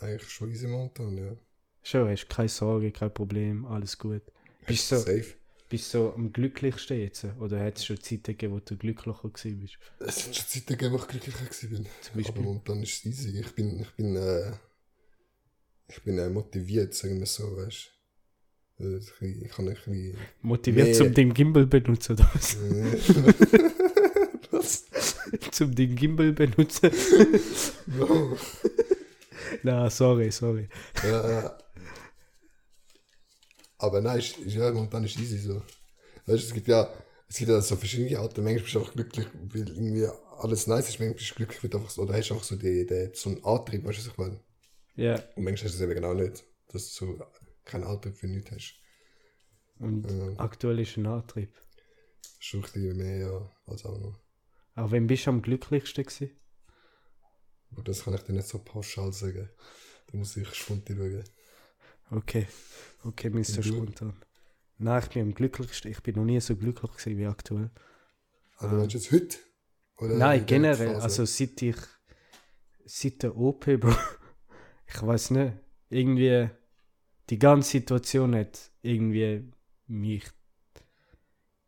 [0.00, 1.36] eigentlich schon easy momentan, ja.
[1.82, 4.22] Schon, hast keine Sorge, kein Problem, alles gut.
[4.66, 5.34] Bist du so, Safe.
[5.72, 7.24] Bist du so am glücklichsten jetzt?
[7.40, 9.78] Oder hat es schon Zeiten gegeben, wo du glücklicher gewesen bist?
[10.00, 11.86] Es sind schon Zeiten gegeben, wo ich glücklicher gewesen bin.
[12.02, 12.34] Zum Beispiel?
[12.34, 13.40] Aber momentan ist es easy.
[13.40, 14.52] Ich bin, ich bin, äh,
[15.88, 17.90] ich bin äh, motiviert, sagen wir so, weißt
[18.78, 18.84] du.
[18.84, 20.16] Äh, Ich, ich kann ein bisschen.
[20.42, 20.92] Motiviert Nee.
[20.94, 22.56] zum den Gimbal benutzen oder was?
[24.50, 24.84] Was?
[25.52, 26.90] zum den Gimbal benutzen?
[27.86, 28.36] Bro.
[29.62, 30.68] Na, sorry, sorry.
[31.02, 31.58] Ja, ja.
[33.82, 35.56] Aber nein, ist, ist, ja, momentan ist easy so.
[36.26, 36.88] Weißt du, es gibt ja,
[37.28, 38.44] es gibt ja so verschiedene Arten.
[38.44, 40.06] Manchmal bist du einfach glücklich, weil irgendwie
[40.38, 41.00] alles nice ist.
[41.00, 43.10] Manchmal bist du glücklich, weil du einfach so, oder hast du einfach so, die, die,
[43.14, 44.40] so einen Antrieb, weißt du, was ich meine?
[44.96, 45.16] Ja.
[45.36, 46.44] Und manchmal hast du es eben genau nicht.
[46.68, 47.18] Dass du so
[47.64, 48.74] keinen Antrieb für nichts hast.
[49.78, 50.38] Und Ja.
[50.38, 51.52] aktuell ist ein Antrieb.
[52.38, 54.18] Schon ein bisschen mehr, ja, als auch noch.
[54.74, 56.30] Aber wen bist du am glücklichsten gewesen?
[57.72, 59.48] Aber das kann ich dir nicht so pauschal sagen.
[60.10, 61.24] Da muss ich spontan schauen.
[62.12, 62.46] Okay.
[63.04, 63.56] Okay, Mr.
[63.56, 63.62] Du?
[63.62, 64.12] Spontan.
[64.78, 65.90] Nein, ich bin am glücklichsten.
[65.90, 67.70] Ich bin noch nie so glücklich gewesen wie aktuell.
[68.58, 69.36] Also meinst du jetzt heute?
[69.98, 70.96] Oder Nein, generell.
[70.96, 71.76] Also seit ich.
[72.84, 73.94] Seit der OP, Bro.
[74.94, 75.54] Ich weiß nicht.
[75.88, 76.50] Irgendwie.
[77.30, 79.50] Die ganze Situation hat irgendwie
[79.86, 80.24] mich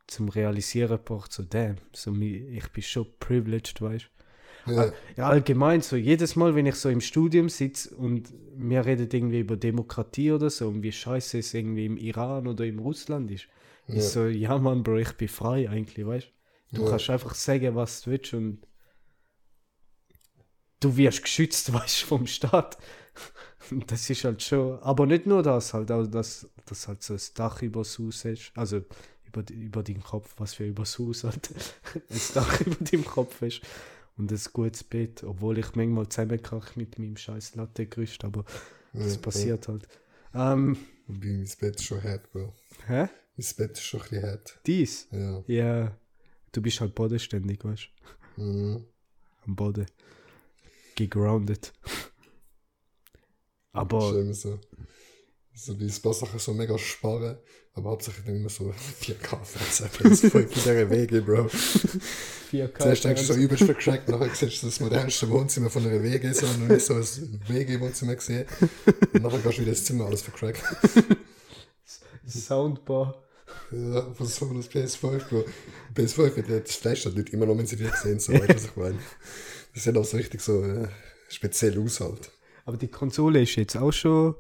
[0.07, 1.33] zum Realisieren gebracht.
[1.33, 1.77] So, damn.
[1.95, 4.11] So, ich bin schon privileged, weißt
[4.67, 5.97] Ja, Ja, allgemein so.
[5.97, 10.51] Jedes Mal, wenn ich so im Studium sitze und wir reden irgendwie über Demokratie oder
[10.51, 13.47] so und wie scheiße es irgendwie im Iran oder im Russland ist.
[13.89, 13.95] Ja.
[13.97, 16.27] Ich so, ja Mann, Bro, ich bin frei eigentlich, weißt
[16.73, 16.77] du?
[16.77, 16.91] Du Ja.
[16.91, 18.59] kannst einfach sagen, was du willst und
[20.81, 22.79] du wirst geschützt, weißt du, vom Staat.
[23.87, 27.21] Das ist halt schon, aber nicht nur das, halt auch, dass, dass halt so ein
[27.35, 28.83] Dach übers Haus ist, also
[29.25, 31.49] über, über den Kopf, was für übers Haus halt,
[32.11, 33.63] ein Dach über dem Kopf ist
[34.17, 38.45] und ein gutes Bett, obwohl ich manchmal zusammenkrache mit meinem scheiß Lattegerüst, aber
[38.93, 39.89] das ja, passiert halt.
[40.35, 42.53] Ähm, Wobei mein Bett ist schon hart, Bro.
[42.87, 43.09] hä?
[43.37, 44.61] Mein Bett ist schon ein bisschen hart.
[44.67, 45.09] Dies?
[45.11, 45.45] Ja.
[45.47, 45.99] Ja.
[46.53, 47.89] Du bist halt bodenständig, weißt
[48.37, 48.43] du?
[48.43, 48.85] Mhm.
[49.47, 49.87] Am Boden.
[50.95, 51.73] Gegroundet.
[51.83, 51.93] Das
[53.73, 54.33] Aber.
[54.33, 54.61] so.
[55.53, 57.39] So wie ein paar Sachen so mega sparen,
[57.75, 59.89] aber hauptsächlich immer so 4K fressen.
[60.03, 61.47] Das ist voll in dieser Wege, Bro.
[62.53, 62.79] 4K.
[62.79, 66.33] Zuerst denkst du so übelst vercrackt, nachher siehst du das modernste Wohnzimmer von einer WG,
[66.33, 68.47] so noch nicht so ein WG-Wohnzimmer gesehen.
[69.13, 70.63] Und nachher gehst du wieder ins Zimmer, alles vercrackt.
[72.27, 73.23] Soundbar.
[73.71, 75.45] Ja, was soll das PS5, Bro?
[75.95, 78.65] PS5 wird jetzt Flash nicht immer noch, wenn sie dich sehen, so, weißt du, was
[78.65, 78.99] ich meine?
[79.75, 80.89] Das ist ja auch so richtig so äh,
[81.29, 82.31] speziell aus halt.
[82.65, 84.37] Aber die Konsole ist jetzt auch schon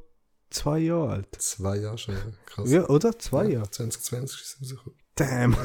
[0.54, 1.28] zwei Jahre alt.
[1.38, 2.70] Zwei Jahre schon, krass.
[2.70, 3.18] Ja, oder?
[3.18, 3.70] Zwei Jahre.
[3.70, 4.98] 2020 ist es rausgekommen.
[5.16, 5.56] Damn.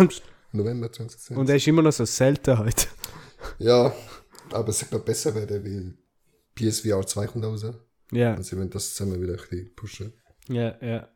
[0.52, 1.38] November 2020.
[1.38, 2.88] Und er ist immer noch so Seltenheit.
[3.58, 3.94] Ja,
[4.52, 5.98] aber es wird besser werden, weil
[6.56, 7.66] PSVR 2 kommt raus.
[8.12, 10.14] Ja, Also, wenn das zusammen wieder ein bisschen pushen.
[10.48, 11.08] ja, ja.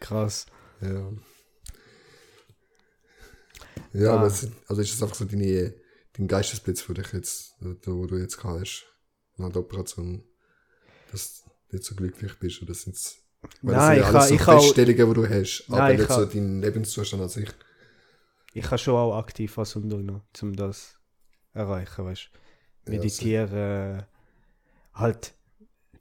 [0.00, 0.46] Krass.
[0.80, 1.12] Ja.
[3.92, 4.16] Ja, Ah.
[4.18, 5.74] aber es, also ist das einfach so deine,
[6.14, 8.86] dein Geistesblitz für dich jetzt, da, wo du jetzt gehabt hast,
[9.36, 10.24] nach der Operation,
[11.10, 11.41] dass du
[11.72, 13.18] nicht so glücklich bist, oder sind's,
[13.64, 16.00] weil Nein, ich sind ja alles so ich Feststellungen, die du hast, aber Nein, ich
[16.00, 17.48] nicht ha- so dein Lebenszustand an sich.
[18.54, 20.98] Ich habe schon auch aktiv was unternommen, um das
[21.54, 22.30] erreichen, weißt
[22.86, 22.92] du.
[22.92, 24.04] Ja, Meditieren,
[24.94, 25.34] halt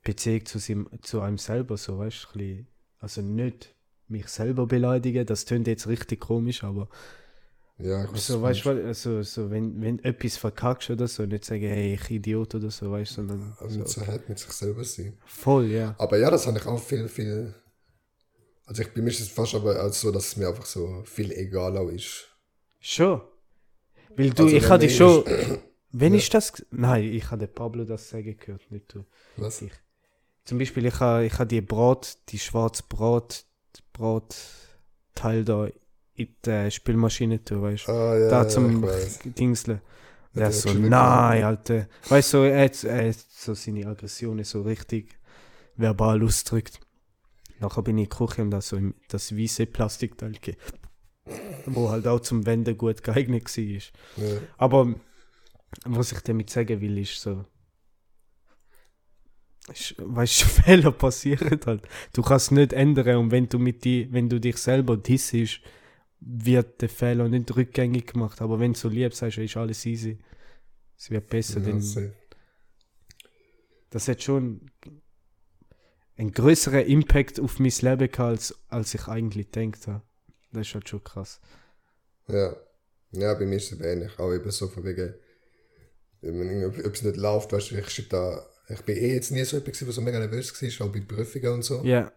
[0.04, 2.66] Beziehung zu, seinem, zu einem selber, so, weißt du,
[3.00, 3.76] also nicht
[4.08, 6.90] mich selber beleidigen, das tönt jetzt richtig komisch, aber
[7.84, 11.46] Ja, ich weiß, so, weißt du also, so, wenn, wenn etwas verkackst oder so, nicht
[11.46, 13.56] sagen, hey, ich Idiot oder so, weißt du, sondern.
[13.60, 15.18] Also nicht so, so hart mit sich selber sein.
[15.26, 15.96] voll, ja.
[15.98, 17.54] Aber ja, das habe ich auch viel, viel,
[18.66, 21.78] also ich bin mir fast aber als so, dass es mir einfach so viel egal
[21.78, 22.28] auch ist.
[22.80, 23.22] Schon.
[24.16, 25.24] Weil du, Also, ich hatte schon,
[25.92, 26.20] wenn Ja.
[26.20, 29.06] ich das, nein, ich habe Pablo das sagen gehört, nicht du.
[29.38, 29.62] Was?
[29.62, 29.72] Ich.
[30.46, 33.46] Zum Beispiel, ich habe ich ha die Brot, die schwarze Brot,
[33.94, 35.68] Brotteil da
[36.22, 37.92] in die Spülmaschine tun, weißt du?
[37.92, 38.86] Ah, ja, da ja, zum.
[39.26, 39.76] Dingsle.
[39.76, 39.82] Hat
[40.36, 41.88] Der er so, nein, Alter.
[42.08, 45.20] Weißt du, so, er, hat- er hat so seine Aggressionen so richtig
[45.76, 46.80] verbal ausdrückt.
[47.60, 48.80] Nachher bin ich in die Küche und da so
[49.10, 50.58] das weiße Plastikteil gegeben.
[51.66, 54.26] Wo halt auch zum Wenden gut geeignet war.
[54.26, 54.38] Ja.
[54.58, 54.96] Aber
[55.86, 57.46] was ich damit sagen will, ist so.
[59.72, 61.88] Ist, weißt du, Fehler passieren halt.
[62.14, 65.60] Du kannst es nicht ändern und wenn du mit die, wenn du dich selber dissest,
[66.22, 68.42] wird der Fehler nicht rückgängig gemacht.
[68.42, 70.20] Aber wenn du so lieb sagst, ist alles easy.
[70.98, 72.14] Es wird besser, Ja, denn
[73.90, 74.72] das hat schon
[76.16, 80.04] einen größeren Impact auf mein Leben gehabt, als, als ich eigentlich gedacht habe.
[80.52, 81.42] Das ist halt schon krass.
[82.28, 82.56] Ja.
[83.14, 84.18] Ja, bei mir ist es ähnlich.
[84.20, 85.14] Auch eben so von wegen,
[86.22, 89.82] wenn etwas nicht läuft, weißt du, ich da, ich bin eh jetzt nie so jemand
[89.82, 91.84] der so mega nervös war, auch bei Prüfungen und so.
[91.84, 92.12] Ja,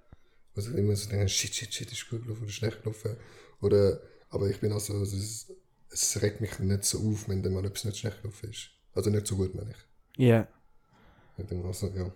[0.54, 3.16] Also immer so denken, shit, shit, shit, ist gut gelaufen oder schlecht gelaufen.
[3.60, 5.46] Oder, aber ich bin auch so, also es,
[5.90, 8.68] es regt mich nicht so auf, wenn dann mal etwas nicht schlecht gelaufen ist.
[8.94, 10.24] Also nicht so gut, meine ich.
[10.24, 10.46] ja.
[11.36, 12.12] Ich bin auch so, ja.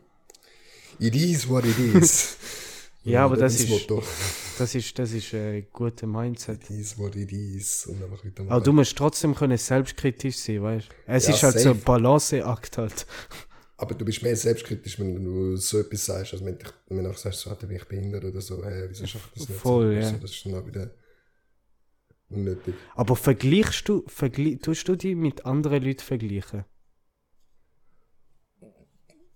[1.00, 2.36] It is what it is.
[3.04, 4.02] Ja, aber das ist- Motto.
[4.58, 6.62] Das ist, das ist ein guter Mindset.
[6.64, 7.86] It is what it is.
[7.86, 10.92] Und einfach wieder Aber du musst trotzdem können selbstkritisch sein, weißt du?
[11.06, 11.84] Es Ja, ist halt so ein safe.
[11.86, 13.06] Balanceakt halt.
[13.78, 17.18] Aber du bist mehr selbstkritisch, wenn du so etwas sagst, als wenn, wenn du einfach
[17.20, 19.58] sagst, so, Alter, bin ich behindert oder so, hey, wieso schafft das nicht?
[19.60, 20.06] Voll, so, ja.
[20.08, 20.90] Also, das ist dann auch wieder
[22.30, 22.74] unnötig.
[22.94, 26.64] Aber vergleichst du, vergleich, tust du dich mit anderen Leuten vergleichen?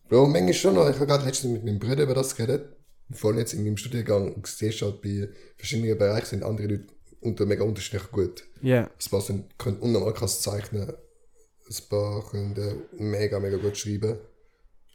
[0.08, 0.88] Bro, manchmal schon noch.
[0.90, 2.76] Ich habe gerade letztens mit meinem Bruder über das geredet.
[3.12, 6.86] Vor allem jetzt in meinem Studiengang siehst du halt bei verschiedenen Bereichen sind andere Leute
[7.20, 8.44] unter mega unterschiedlich gut.
[8.60, 10.88] Ja, Ein paar sind, können unnormal krass zeichnen.
[10.90, 14.18] Ein paar können äh, mega, mega gut schreiben.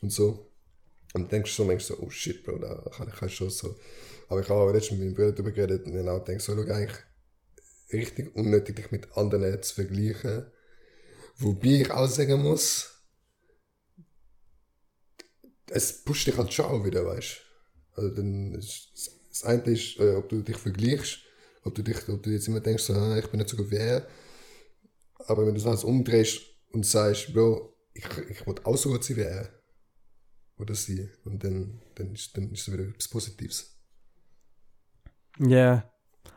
[0.02, 0.52] Und so.
[1.14, 3.76] Und dann denkst du so manchmal so, oh shit, Bro, da kann ich schon so.
[4.28, 6.72] Aber ich habe letztens mit meinem Bruder darüber geredet und dann auch gedacht, so, schau,
[6.72, 6.98] eigentlich
[7.92, 10.52] richtig unnötig, dich mit anderen zu vergleichen.
[11.38, 12.94] Wobei ich auch sagen muss,
[15.70, 17.42] es pusht dich halt schon auch wieder, weißt
[17.96, 18.02] du.
[18.02, 18.92] Also dann ist,
[19.30, 21.20] das eine ist, äh, ob du dich vergleichst,
[21.64, 23.72] ob du, dich, ob du jetzt immer denkst, so, ah, ich bin nicht so gut
[23.72, 24.08] wie er.
[25.26, 29.04] Aber wenn du das alles umdrehst und sagst, Bro, ich, ich will auch so gut
[29.04, 29.50] sein wie er.
[30.58, 31.10] Oder sie.
[31.24, 33.78] Und dann, dann, ist, dann ist es wieder etwas Positives.
[35.40, 35.92] ja.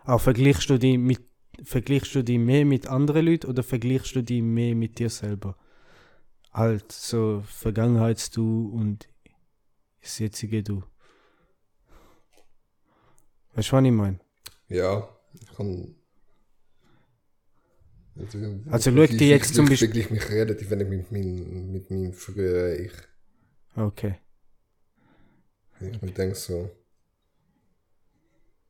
[0.04, 1.30] Auch vergleichst du dich mit,
[1.64, 5.57] vergleichst du dich mehr mit anderen Leuten oder vergleichst du dich mehr mit dir selber?
[6.53, 9.09] Halt so Vergangenheits-Du und
[10.01, 10.83] das jetzige Du.
[13.55, 14.18] Weißt du, was ich meine?
[14.68, 15.94] Ja, ich kann.
[18.16, 18.38] Also,
[18.70, 22.85] Also schau dir jetzt zum Beispiel- Ich mich relativ wenig mit meinem, mit meinem früheren
[22.85, 22.92] Ich.
[23.77, 24.16] Okay.
[25.81, 26.70] Ich mir denke so,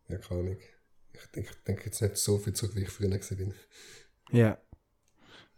[0.08, 0.56] Ja, keine Ahnung.
[1.20, 3.54] Ich denke, ich denke jetzt nicht so viel zurück, wie ich früher war.
[4.32, 4.58] Ja.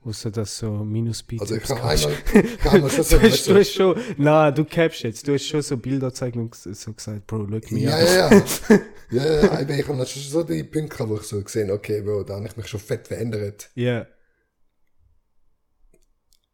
[0.04, 1.42] Außer dass so Minus-Beats.
[1.42, 4.50] Also ich habe einmal, ich habe einmal schon so, du, hast, du hast schon, na,
[4.50, 7.80] du capst jetzt, du hast schon so Bilder gezeigt und so gesagt, Bro, look me
[7.80, 8.02] Ja, up.
[8.02, 8.80] ja, ja.
[9.10, 12.24] ja, ja, ich habe schon so die Punkte gehabt, wo ich so gesehen okay, Bro,
[12.24, 13.70] da habe ich mich schon fett verändert.
[13.74, 14.06] Ja,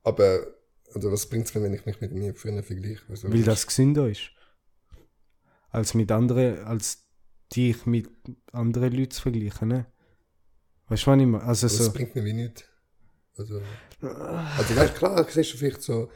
[0.02, 0.46] Aber,
[0.94, 3.02] also was bringt es mir, wenn ich mich mit mir früher vergleiche?
[3.08, 4.30] Also, weil das gesünder ist.
[5.70, 7.07] Als mit anderen, als
[7.54, 8.08] dich mit
[8.52, 9.86] anderen Leuten zu vergleichen, ne?
[10.88, 11.42] Weißt du, was ich meine?
[11.42, 12.64] Also das so, bringt mir wie nichts.
[13.36, 13.60] Also,
[14.00, 16.10] also weißt du, klar, siehst du vielleicht so,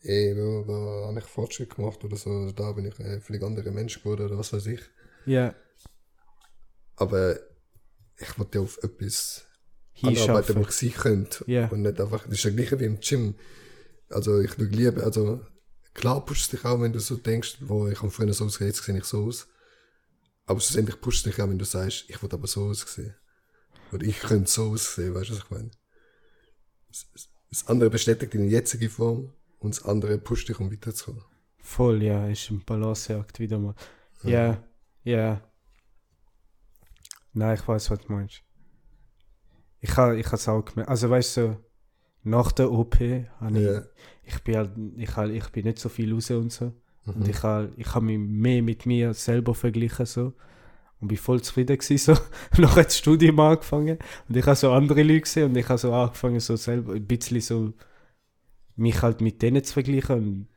[0.00, 3.70] ey, Bro, da habe ich Fortschritt gemacht oder so, da bin ich ein völlig anderer
[3.70, 4.80] Mensch geworden oder was weiß ich.
[5.26, 5.54] ja,
[6.96, 7.38] Aber
[8.16, 9.46] ich wollte ja auf etwas
[10.02, 11.44] anarbeiten, wo ich sein könnte.
[11.46, 11.68] Ja.
[11.68, 13.34] Und nicht einfach, das ist ja gleich wie im Gym.
[14.10, 15.40] Also ich lieber, also
[15.94, 18.84] klar pusht dich auch, wenn du so denkst, wo ich habe früher so ausgesehen, jetzt
[18.84, 19.48] sehe ich so aus.
[20.48, 23.14] Aber schlussendlich pusht dich auch, wenn du sagst, ich will aber so aussehen.
[23.92, 25.70] Oder ich könnte so aussehen, weißt du, was ich meine?
[27.50, 31.22] Das- andere bestätigt deine jetzige Form und das andere pusht dich, um weiterzukommen.
[31.62, 33.74] Voll, ja, ist ein Balanceakt wieder mal.
[34.22, 34.62] Ja,
[35.04, 35.40] ja.
[37.32, 38.42] Nein, ich weiß, was du meinst.
[39.80, 40.90] Ich habe ich es auch gemerkt.
[40.90, 41.64] Also weißt du, so,
[42.22, 42.96] nach der OP
[43.40, 43.82] habe ich, Ja.
[44.24, 46.72] ich bin halt, ich, ich bin nicht so viel raus und so.
[47.16, 47.22] Mhm.
[47.22, 50.32] Und ich habe ich hab mich mehr mit mir selber verglichen so.
[51.00, 52.14] Und bin voll zufrieden gewesen, so.
[52.76, 53.98] Hat das Studium angefangen.
[54.28, 57.06] Und ich habe so andere Leute gesehen und ich habe so angefangen, so selber ein
[57.06, 57.72] bisschen so
[58.74, 60.16] mich halt mit denen zu vergleichen.
[60.16, 60.48] Und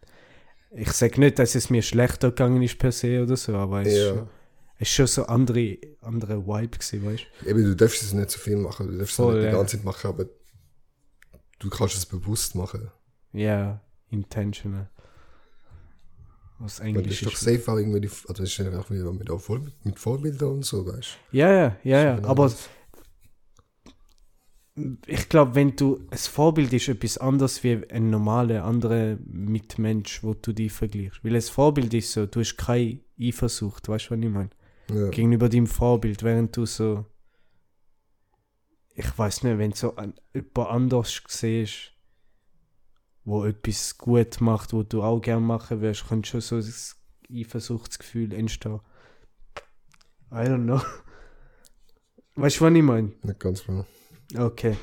[0.72, 3.94] ich sage nicht, dass es mir schlechter gegangen ist per se oder so, aber es,
[3.94, 3.94] Ja.
[3.94, 4.30] ist, schon,
[4.78, 7.50] es ist schon so andere, andere Vibe gewesen, weißt du?
[7.50, 9.52] Eben, du darfst es nicht so viel machen, du darfst Voll, es nicht ja.
[9.52, 10.26] die ganze Zeit machen, aber
[11.60, 12.90] du kannst es bewusst machen.
[13.34, 14.90] Ja, intentional.
[16.64, 19.12] Was Weil das Englisch ist doch safe auch irgendwie, die, also ist ja auch wieder
[19.12, 22.16] mit, auch Vor mit Vorbildern und so, weißt Ja, ja, ja, ja.
[22.16, 22.52] Genau Aber
[25.06, 30.34] ich glaube, wenn du ein Vorbild ist etwas anderes wie ein normaler anderer Mitmensch, wo
[30.34, 31.24] du dich vergleichst.
[31.24, 34.50] Weil ein Vorbild ist so, du hast keine Eifersucht, weißt du, was ich meine?
[34.90, 35.10] Ja.
[35.10, 37.06] Gegenüber deinem Vorbild, während du so,
[38.96, 41.91] ich weiß nicht, wenn du so an, jemand anders siehst,
[43.24, 46.96] wo etwas gut macht, wo du auch gerne machen wirst, könnte schon so das
[47.32, 48.80] Eifersuchtsgefühl entstehen.
[50.32, 50.82] I don't know.
[52.36, 53.12] Weißt du, was ich meine?
[53.24, 53.86] Nicht ganz genau.
[54.36, 54.78] Okay.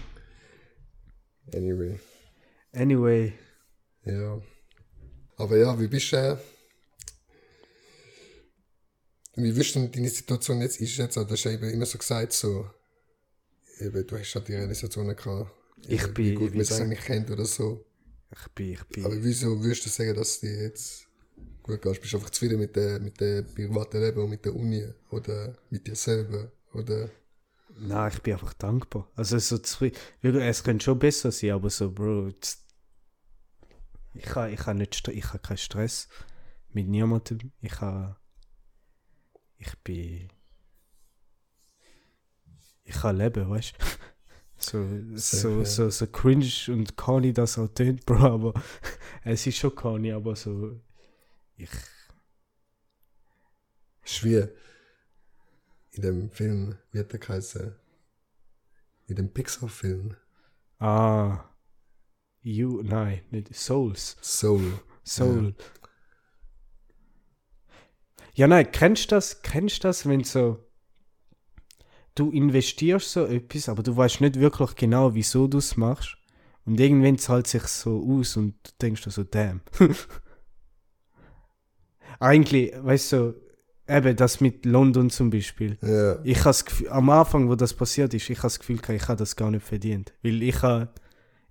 [1.54, 1.98] Anyway.
[2.72, 3.32] Anyway,
[4.04, 4.40] Ja.
[5.38, 6.36] Aber ja, wie bist du, äh,
[9.36, 11.26] wie wirst du deine Situation jetzt einschätzen?
[11.26, 12.68] Du hast ja eben immer so gesagt, so,
[13.80, 15.50] eben, du hast halt die Realisationen gehabt,
[15.86, 17.84] Ich eben, bin- wie gut man es eigentlich kennt oder so.
[18.30, 19.04] Ich bin, ich bin.
[19.04, 21.06] Aber wieso würdest du sagen, dass die jetzt
[21.62, 22.00] gut gehst?
[22.00, 24.86] Bist du einfach zufrieden mit der, mit der privaten Leben und mit der Uni?
[25.10, 26.52] Oder mit dir selber?
[26.74, 27.10] Oder?
[27.78, 29.10] Nein, ich bin einfach dankbar.
[29.14, 29.96] Also so zufrieden.
[30.22, 32.32] Es könnte schon besser sein, aber so, Bro,
[34.14, 36.08] ich habe ich ha nicht ich ha keinen Stress
[36.70, 37.52] mit niemandem.
[37.60, 38.16] Ich habe
[39.58, 40.28] ich bin
[42.84, 43.84] ich kann leben, weißt du?
[44.58, 45.64] So, so, ja.
[45.64, 48.62] so, so cringe und corny das auch tönt, Bro, aber
[49.24, 50.80] es ist schon corny, aber so
[51.56, 51.70] ich
[54.24, 54.48] wie
[55.92, 57.74] in dem Film, wie hat der geheißen?
[59.06, 60.16] In dem Pixar-Film.
[60.78, 61.48] ah
[62.42, 64.16] you nein, nicht Souls.
[64.22, 64.80] Soul.
[65.04, 65.54] Soul.
[68.34, 69.42] Ja, nein, kennst du das?
[69.42, 70.64] Kennst du das, wenn so.
[72.18, 76.16] Du investierst so etwas, aber du weißt nicht wirklich genau, wieso du es machst.
[76.64, 79.60] Und irgendwann zahlt sich so aus und du denkst dir so, damn.
[82.18, 83.34] Eigentlich, weißt du,
[83.86, 85.78] eben das mit London zum Beispiel.
[85.80, 86.18] Ja.
[86.24, 89.16] Ich has Gefühl, am Anfang, wo das passiert ist, ich habe das Gefühl, ich habe
[89.16, 90.12] das gar nicht verdient.
[90.24, 90.90] Weil ich habe,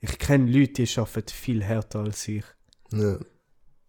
[0.02, 2.44] ich kenne Leute, die arbeiten viel härter als ich.
[2.92, 3.18] ja.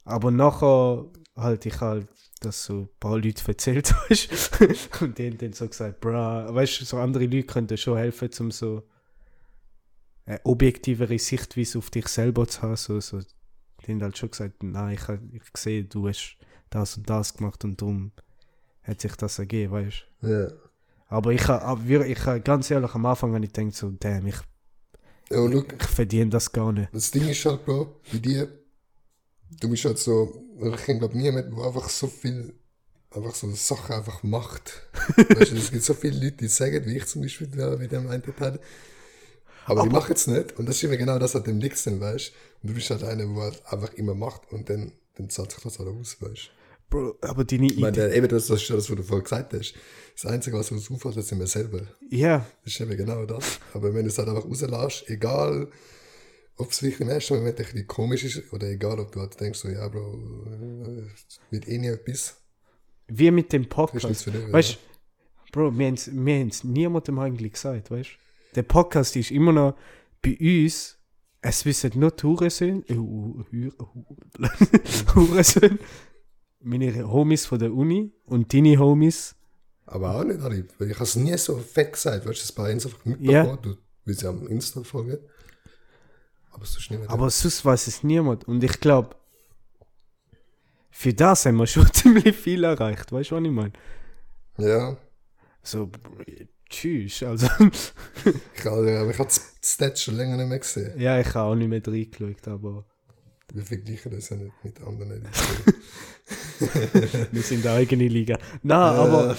[0.05, 2.09] Aber nachher halt ich halt
[2.41, 6.81] das so ein paar Leute erzählt weißt und die haben dann so gesagt, bra, weißt
[6.81, 8.83] du, so andere Leute könnten schon helfen, um so
[10.27, 12.77] eine objektivere Sichtweise auf dich selber zu haben.
[12.77, 13.21] So, so.
[13.87, 16.37] Die haben halt schon gesagt, nein, ich, hab- ich sehe, du hast
[16.71, 18.13] das und das gemacht und darum
[18.83, 20.29] hat sich das ergeben, weißt du.
[20.29, 20.49] ja.
[21.11, 24.37] Aber ich habe, ich ganz ehrlich, am Anfang habe ich gedacht so, damn, ich,
[25.31, 26.91] Ja, look, ich verdiene das gar nicht.
[26.93, 28.47] das Ding ist halt, Bro, bei dir,
[29.61, 32.55] du bist halt so, ich kenne glaube niemanden, der einfach so viel,
[33.11, 34.89] einfach so Sachen einfach macht.
[35.17, 38.01] weißt du, es gibt so viele Leute, die sagen, wie ich zum Beispiel, wie der
[38.01, 38.61] meinte hat.
[39.67, 40.59] Aber, die machen es nicht.
[40.59, 42.33] Und das ist immer genau das, was dem liegt, dann, weißt du.
[42.63, 45.63] Und du bist halt einer, der halt einfach immer macht und dann, dann zahlt sich
[45.63, 46.51] das halt aus, weißt
[46.91, 48.17] Bro, aber deine Ich meine, Idee.
[48.17, 49.75] eben das, das ist das, was du vorhin gesagt hast.
[50.15, 51.83] Das Einzige, was uns auffällt, das sind wir selber.
[52.09, 53.61] Ja, Das ist eben genau das.
[53.75, 55.69] Aber wenn du es halt einfach rauslässt, egal,
[56.59, 59.39] ob es wirklich im ersten Moment ein bisschen komisch ist, oder egal, ob du halt
[59.41, 60.15] denkst, so, ja, Bro,
[60.47, 61.03] äh,
[61.51, 62.37] wird eh nie etwas.
[63.09, 64.27] wie mit dem Podcast.
[64.53, 64.79] Weißt
[65.53, 68.11] Bro, wir haben es wir haben's niemandem eigentlich gesagt, weißt
[68.55, 69.77] Der Podcast ist immer noch
[70.23, 70.99] bei uns,
[71.41, 74.17] es wissen nur die Hurensöhne, äh, Hu- Hu- Hu-
[75.15, 75.79] Hurensöhne,
[76.61, 79.35] meine Homies von der Uni und deine Homies.
[79.87, 80.67] Aber auch nicht alle.
[80.79, 83.33] Weil ich habe es nie so fett gesagt, weißt du, das bei uns einfach mitbekommen,
[83.33, 83.57] Ja.
[83.57, 85.19] du, wie sie am Insta folgen.
[86.59, 88.47] Aber nicht mehr Aber sonst weiß es niemand.
[88.47, 89.17] Und ich glaube,
[90.91, 93.73] für das haben wir schon ziemlich viel erreicht, weißt du, was ich meine?
[94.59, 94.97] Ja.
[95.63, 95.91] So,
[96.69, 97.47] tschüss, also.
[98.57, 100.99] Ich habe, ich habe das Stats schon länger nicht mehr gesehen.
[101.01, 102.85] ja, ich habe auch nicht mehr reingeschaut, aber
[103.53, 105.27] Wir vergleichen das ja nicht mit anderen.
[107.33, 108.39] wir sind eigene Liga.
[108.63, 109.37] Nein, aber.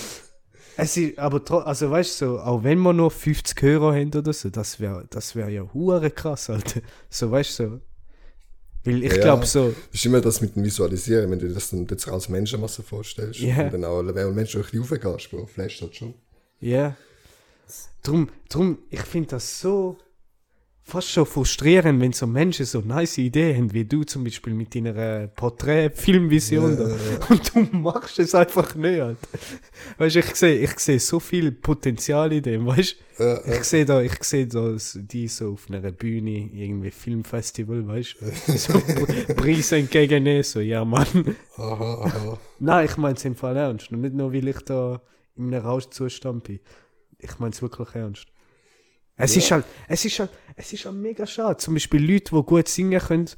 [0.82, 4.14] Es ist, aber tro- also weißt du, so, auch wenn wir nur 50 Hörer haben
[4.14, 6.82] oder so, das wäre das wär ja hure krass, Alter.
[7.10, 7.80] So, weißt du, so.
[8.86, 9.22] Weil ich Ja.
[9.22, 12.30] glaube so, Das ist immer das mit dem Visualisieren, wenn du das dann jetzt als
[12.30, 13.40] Menschenmasse vorstellst.
[13.42, 13.66] Ja.
[13.66, 16.14] Und dann auch, wenn du Menschen ein bisschen raufgehst, Bro, flasht das schon.
[16.60, 16.96] ja.
[18.02, 19.98] Drum, drum, ich finde das so
[20.90, 24.74] fast schon frustrierend, wenn so Menschen so nice Ideen haben, wie du zum Beispiel mit
[24.76, 26.98] deiner Porträt-Filmvision da.
[27.30, 29.28] Und du machst es einfach nicht, Alter.
[29.98, 33.24] Weißt du, ich sehe ich seh so viel Potenzial in dem, weißt du?
[33.24, 38.16] Äh, Ich sehe da, ich sehe da die so auf einer Bühne, irgendwie Filmfestival, weißt
[38.20, 38.26] du?
[38.58, 41.36] So P- Preis entgegennehmen, so, ja, Mann.
[41.58, 42.40] aha, aha.
[42.60, 43.92] Nein, ich meine es im Fall ernst.
[43.92, 45.02] Und nicht nur, weil ich da
[45.38, 46.60] in einem Rauschzustand bin.
[47.20, 48.28] Ich meine es wirklich ernst.
[49.20, 51.58] Es ist halt, es ist halt, es ist halt mega schade.
[51.58, 53.30] Zum Beispiel Leute, die gut singen können.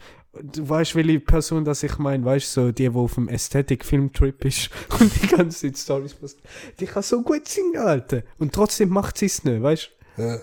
[0.42, 4.46] Du weißt, welche Person das ich meine, weißt du, so die, die auf dem Ästhetik-Filmtrip
[4.46, 6.44] ist und die ganze Zeit Stories postet.
[6.80, 8.24] Die kann so gut singen, Alter.
[8.38, 10.22] Und trotzdem macht sie es nicht, weißt du?
[10.24, 10.40] Ja.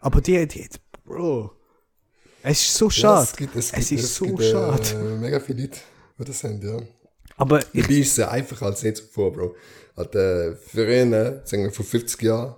[0.00, 0.68] Aber die, die,
[1.04, 1.52] Bro.
[2.42, 3.22] Es ist so Ja, schade.
[3.30, 4.82] es, gibt, es, Es gibt, ist es so gibt, schade.
[4.90, 5.78] Äh, mega viele Leute,
[6.18, 6.78] die das haben, ja.
[7.38, 9.54] Aber ich, ist es ja einfach als nicht zuvor, Bro.
[9.96, 11.10] Äh, für ihn,
[11.44, 12.54] sagen wir, vor 50 Jahren,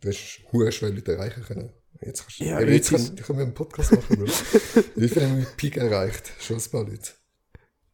[0.00, 1.72] du hast hohe Leute erreichen können.
[2.00, 4.20] Jetzt kannst du, Ja, eben, jetzt jetzt kann, können wir einen Podcast machen.
[4.94, 6.32] Wie viel haben wir mit Peak erreicht?
[6.38, 7.10] Schon ein paar Leute.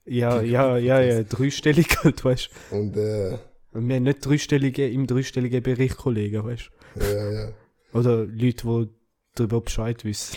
[0.05, 2.77] ja, ja, ja, ja, dreistellig halt, weißt du.
[2.77, 3.39] Und, äh,
[3.73, 7.47] wir haben nicht dreistellige, im dreistelligen Bereich Kollegen, weißt ja, ja, ja.
[7.93, 7.99] du.
[7.99, 8.89] Oder Leute, die
[9.35, 10.37] darüber Bescheid wissen.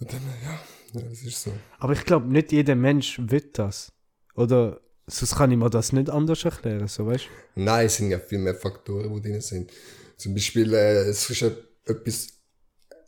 [0.00, 0.60] Und dann, ja,
[1.00, 1.52] ja, das ist so.
[1.78, 3.92] Aber ich glaube, nicht jeder Mensch will das.
[4.34, 7.60] Oder sonst kann ich mir das nicht anders erklären, so weißt du.
[7.60, 9.70] Nein, es sind ja viel mehr Faktoren, die drin sind.
[10.16, 11.50] Zum Beispiel, äh, es ist ja
[11.86, 12.28] etwas,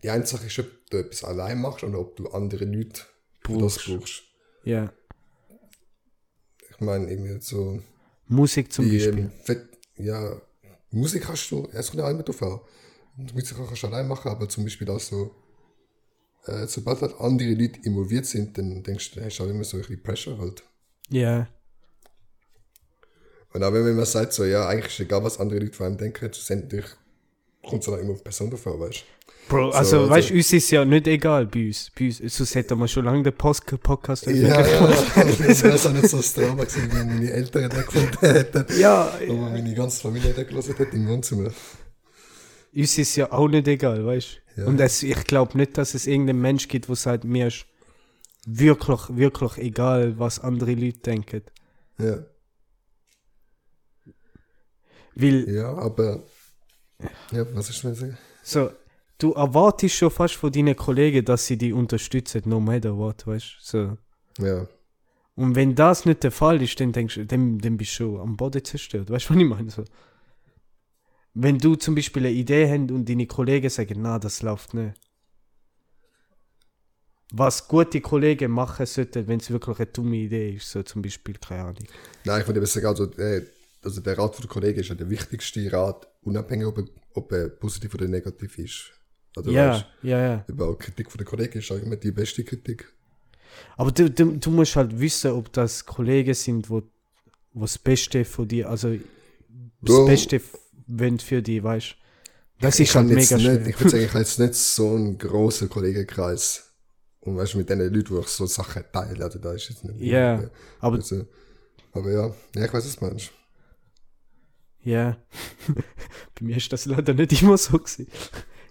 [0.02, 3.02] die eine Sache ist, ob du etwas allein machst oder ob du andere Leute
[3.40, 4.22] für das Brauchst.
[4.64, 4.92] Ja.
[6.70, 7.80] Ich meine, irgendwie so,
[8.26, 9.18] Musik zum die, Beispiel.
[9.24, 10.40] ähm, Fett- ja,
[10.90, 12.61] Musik kannst du, es kommt ja immer drauf an.
[13.32, 15.35] Musik kannst du allein machen, aber zum Beispiel auch so,
[16.44, 19.76] äh, sobald halt andere Leute involviert sind, dann denkst du, hast du auch immer so
[19.78, 20.62] ein bisschen Pressure halt.
[21.09, 21.48] Ja.
[23.57, 25.97] Und auch wenn man sagt, so, ja, eigentlich ist egal, was andere Leute von einem
[25.97, 26.85] denken, schlussendlich
[27.66, 29.05] kommt es dann immer auf die Person drauf an, weißt
[29.49, 31.90] Bro, So, also, also- weißt du, uns ist ja nicht egal bei uns.
[31.99, 34.61] Bei uns sonst hätten wir schon lange den Post Podcast Ja, ja,
[35.47, 38.79] das wäre auch nicht so das Drama gewesen, wenn meine Eltern den gefunden hätten.
[38.79, 41.51] ja, Aber meine ganze Familie den gelesen hat im Wohnzimmer.
[42.75, 44.61] uns ist ja auch nicht egal, weißt du?
[44.61, 44.66] Ja.
[44.69, 47.64] Und es, ich glaube nicht, dass es irgendeinen Mensch gibt, der sagt, mir ist
[48.47, 51.42] wirklich, wirklich egal, was andere Leute denken.
[51.99, 52.19] Ja,
[55.16, 56.22] Weil, ja, aber,
[57.33, 58.18] ja, was ist mir sagen?
[58.42, 58.70] so,
[59.18, 63.57] du erwartest schon fast von deinen Kollegen, dass sie dich unterstützen, no matter what, weißt
[63.72, 63.98] du?
[64.37, 64.44] So.
[64.44, 64.66] Ja,
[65.35, 68.20] Und wenn das nicht der Fall ist, dann denkst du, dann, dann bist du schon
[68.20, 69.09] am Boden zerstört.
[69.11, 69.70] Weißt du, was ich meine?
[69.70, 69.85] So.
[71.33, 74.94] Wenn du zum Beispiel eine Idee hast und deine Kollegen sagen, na, das läuft nicht.
[77.32, 81.34] Was gute Kollegen machen sollten, wenn es wirklich eine dumme Idee ist, so zum Beispiel,
[81.38, 81.84] keine Ahnung.
[82.24, 83.43] nein, ich würde eben sagen, also, äh,
[83.87, 86.84] also der Rat von der Kollegen ist ja der wichtigste Rat, unabhängig, ob er,
[87.14, 88.91] ob er positiv oder negativ ist.
[89.37, 90.45] Also, ja, weißt, ja, ja.
[90.49, 92.93] überhaupt Kritik von der Kollegen ist auch immer die beste Kritik.
[93.76, 96.82] Aber du, du, du musst halt wissen, ob das Kollegen sind, wo,
[97.53, 98.97] wo das Beste von dir, also
[99.80, 100.05] das Ja.
[100.05, 100.41] Beste
[100.89, 101.95] wollen für dich, weißt du.
[102.59, 103.66] Das ich ist halt mega schwer.
[103.66, 106.64] Ich würde sagen, ich habe jetzt nicht so einen grossen Kollegenkreis.
[107.20, 109.84] Und weißt du, mit den Leuten, die ich so Sachen teile, also da ist jetzt
[109.84, 110.01] nicht.
[110.01, 110.49] Ja,
[110.80, 111.26] aber Also,
[111.93, 113.30] aber ja, ja, ich weiß, was du meinst.
[114.87, 115.16] Ja.
[116.39, 118.07] Bei mir ist das leider nicht immer so gewesen.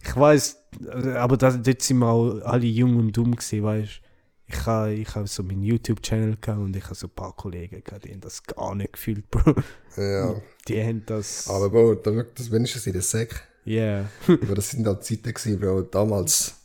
[0.02, 0.58] Ich weiß,
[1.16, 4.02] aber da, dort sind wir auch alle jung und dumm gewesen, weißt
[4.48, 7.84] Ich habe ich ha so meinen YouTube-Channel gehabt und ich habe so ein paar Kollegen
[7.84, 9.56] gehabt, die haben das gar nicht gefühlt, Bro.
[9.98, 10.36] Ja.
[10.68, 11.50] Die haben das.
[11.50, 13.44] Aber Bro, da wirkt das wenigstens in der Säck.
[13.68, 14.10] Yeah.
[14.28, 15.82] Aber das sind halt Zeiten gewesen, Bro.
[15.82, 16.56] Damals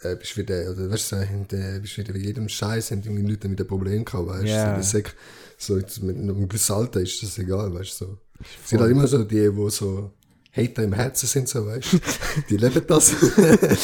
[0.00, 3.02] äh, bist du wieder, oder weißt du, äh, bist du wieder bei jedem Scheiß, haben
[3.04, 4.48] irgendwie Leute mit einem Problem gehabt, weißt du.
[4.48, 4.62] Ja.
[4.62, 5.14] So, in der Säck,
[5.58, 8.04] so jetzt mit einem gewissen Alter ist das egal, weißt du.
[8.06, 8.18] So.
[8.62, 10.12] Es sind halt immer so die, wo so
[10.52, 11.98] Hater im Herzen sind, so, weißt du.
[12.50, 13.12] Die leben das.
[13.12, 13.76] äh,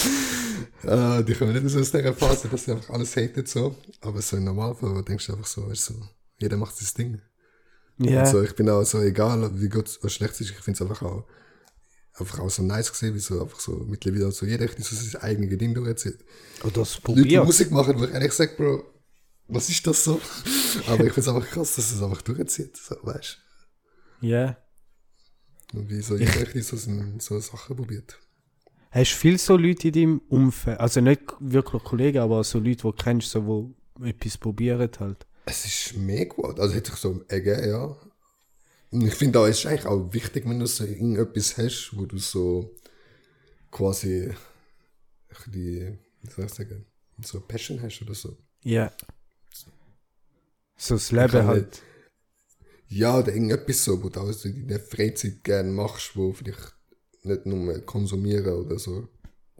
[1.24, 3.74] die kommen nicht so aus dieser Phase, dass sie einfach alles haten, so.
[4.02, 6.00] Aber so im Normalfall denkst du einfach so, weißt du, so,
[6.38, 7.20] jeder macht sein Ding.
[8.10, 8.20] Ja.
[8.20, 10.82] Also ich bin auch so, egal wie gut oder schlecht es ist, ich finde es
[10.82, 11.24] einfach auch,
[12.14, 15.58] einfach auch so nice gesehen, wie so einfach so mittlerweile so jeder so sein eigenes
[15.58, 16.24] Ding durcherzählt.
[16.62, 17.44] Oder das Leute, die probiert.
[17.44, 18.84] Musik machen, wo ich ehrlich sage, Bro,
[19.48, 20.20] was ist das so?
[20.86, 23.38] Aber ich finde es einfach krass, dass es einfach durchzieht, so, weißt
[24.20, 24.56] Ja.
[25.74, 28.18] Und wie so jeder richtig so, so Sachen probiert.
[28.90, 30.80] Hast du viel so Leute in deinem Umfeld?
[30.80, 35.26] Also nicht wirklich Kollegen, aber so Leute, die du kennst, so, wo etwas probieren halt.
[35.44, 37.96] Es ist mega gut, also hätte ich so ergeben, ja.
[38.90, 42.06] Und ich finde auch, es ist eigentlich auch wichtig, wenn du so irgendetwas hast, wo
[42.06, 42.74] du so
[43.70, 44.32] quasi,
[45.46, 46.86] die, wie soll ich sagen,
[47.22, 48.38] so Passion hast oder so.
[48.62, 48.92] Ja.
[50.76, 51.82] So das Ich Leben halt.
[52.88, 56.74] Ja, oder irgendetwas so, wo du so in der Freizeit gerne machst, wo vielleicht
[57.22, 59.08] nicht nur konsumieren oder so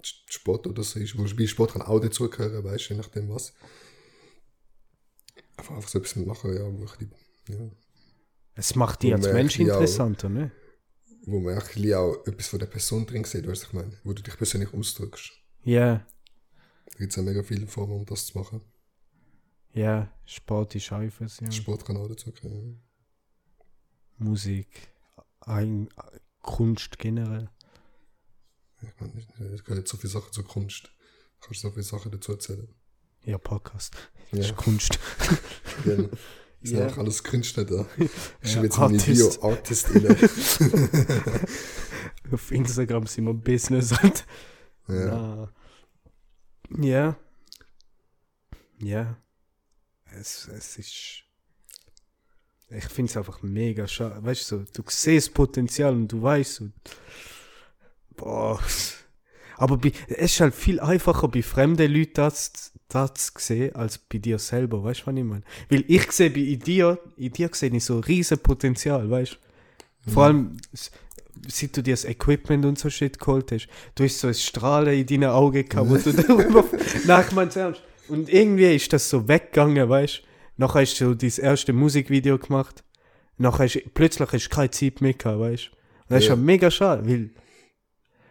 [0.03, 3.53] Sport oder so ist, wo bei Sport kann auch dazugehören, weißt du, je nachdem was.
[5.57, 7.09] Einfach, einfach so etwas machen, ja, wo, ich,
[7.55, 7.71] ja,
[8.55, 10.53] Es macht dich als Mensch auch- interessanter, ne?
[11.27, 14.23] wo man auch etwas von der Person drin sieht, weißt du, ich meine, wo du
[14.23, 15.33] dich persönlich ausdrückst.
[15.65, 16.07] Ja.
[16.87, 18.63] Da gibt es ja mega viele Formen, um das zu machen.
[19.75, 20.11] Ja.
[20.25, 21.51] Sport ist einfach, ja.
[21.51, 22.81] Sport kann auch dazugehören.
[24.19, 24.69] Musik.
[26.43, 27.51] Kunst generell.
[28.81, 30.85] Ich meine, es gehört so viele Sachen zur Kunst.
[31.41, 32.69] Du kannst so viele Sachen dazu erzählen.
[33.25, 33.95] Ja, Podcast.
[34.31, 34.45] Das Ja.
[34.47, 34.99] ist Kunst.
[35.85, 36.09] Genau.
[36.61, 36.85] Das sind Ja.
[36.85, 37.87] einfach alles Künstler da.
[38.43, 39.43] Ich Ja, jetzt Artist.
[39.43, 40.17] Artist inne.
[42.33, 44.27] Auf Instagram sind wir Business halt.
[44.89, 45.49] ja.
[46.79, 47.17] Ja.
[48.81, 49.17] Ja.
[50.13, 51.25] Es, es ist.
[52.71, 54.23] Ich finde es einfach mega schade.
[54.23, 56.69] Weißt du, so, du siehst Potenzial und du weißt so.
[58.17, 58.61] Boah.
[59.57, 63.99] Aber bei, es ist halt viel einfacher bei fremden Leuten das, das zu sehen, als
[63.99, 64.85] bei dir selber.
[64.85, 65.43] Weißt du, was ich meine?
[65.69, 69.39] Weil ich sehe bei dir, in dir sehe ich so riesen Potenzial, weißt
[70.05, 70.11] du?
[70.13, 70.91] Vor allem, s-
[71.49, 74.95] seit du dir das Equipment und so Shit geholt hast, du hast so ein Strahlen
[74.95, 76.65] in deinen Augen gehabt, wo du darüber.
[77.35, 77.83] Mein's ernst.
[78.09, 80.28] Und irgendwie ist das so weggegangen, weißt du?
[80.59, 82.85] Nachher hast du dein erste Musikvideo gemacht.
[83.39, 85.71] Nachher hast, plötzlich hast du keine Zeit mehr gehabt, weißt du?
[85.71, 86.35] Und das ist Ja.
[86.35, 87.31] ja mega schade, weil.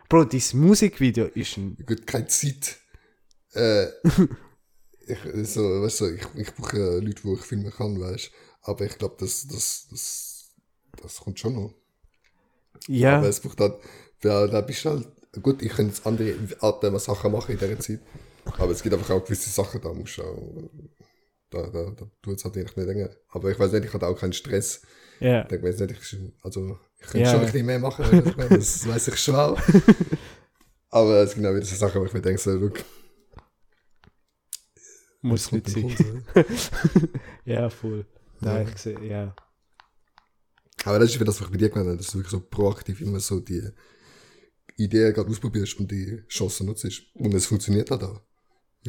[0.09, 1.77] Bro, dieses Musikvideo ist ein.
[1.85, 2.77] Gut, keine Zeit.
[3.53, 3.85] Äh,
[5.07, 5.17] ich,
[5.49, 8.31] so, weißt du, ich, ich brauche Leute, wo ich filmen kann, weißt du.
[8.71, 10.49] Aber ich glaube, das, das, das,
[11.01, 11.73] das kommt schon noch.
[12.87, 13.75] Ja, Aber es braucht halt,
[14.21, 15.07] weil da bist du halt,
[15.41, 18.01] gut, ich kann jetzt andere Arten Sachen machen in dieser Zeit.
[18.57, 20.69] Aber es gibt einfach auch gewisse Sachen, da musst du auch,
[21.49, 23.09] da, da, da tut es halt eigentlich nicht länger.
[23.29, 24.81] Aber ich weiß nicht, ich hatte auch keinen Stress.
[25.19, 25.45] ja.
[25.51, 27.31] Ich weiß nicht, ich, also, ich könnte Ja.
[27.31, 28.05] schon ein bisschen mehr machen,
[28.49, 29.59] das weiß ich schon auch.
[30.89, 32.83] Aber es gibt auch wieder so Sachen, wo ich mir denke, so, look,
[35.21, 36.23] Muss nicht sein.
[37.45, 38.05] Ja, voll.
[38.39, 38.71] Nein, Ja.
[38.73, 39.35] ich sehe, ja.
[40.85, 42.39] Aber das ist wieder das, was ich bei dir gemeint habe, dass du wirklich so
[42.39, 43.67] proaktiv immer so die
[44.77, 46.85] Idee gerade ausprobierst und die Chancen nutzt.
[47.15, 48.21] Und es funktioniert halt auch.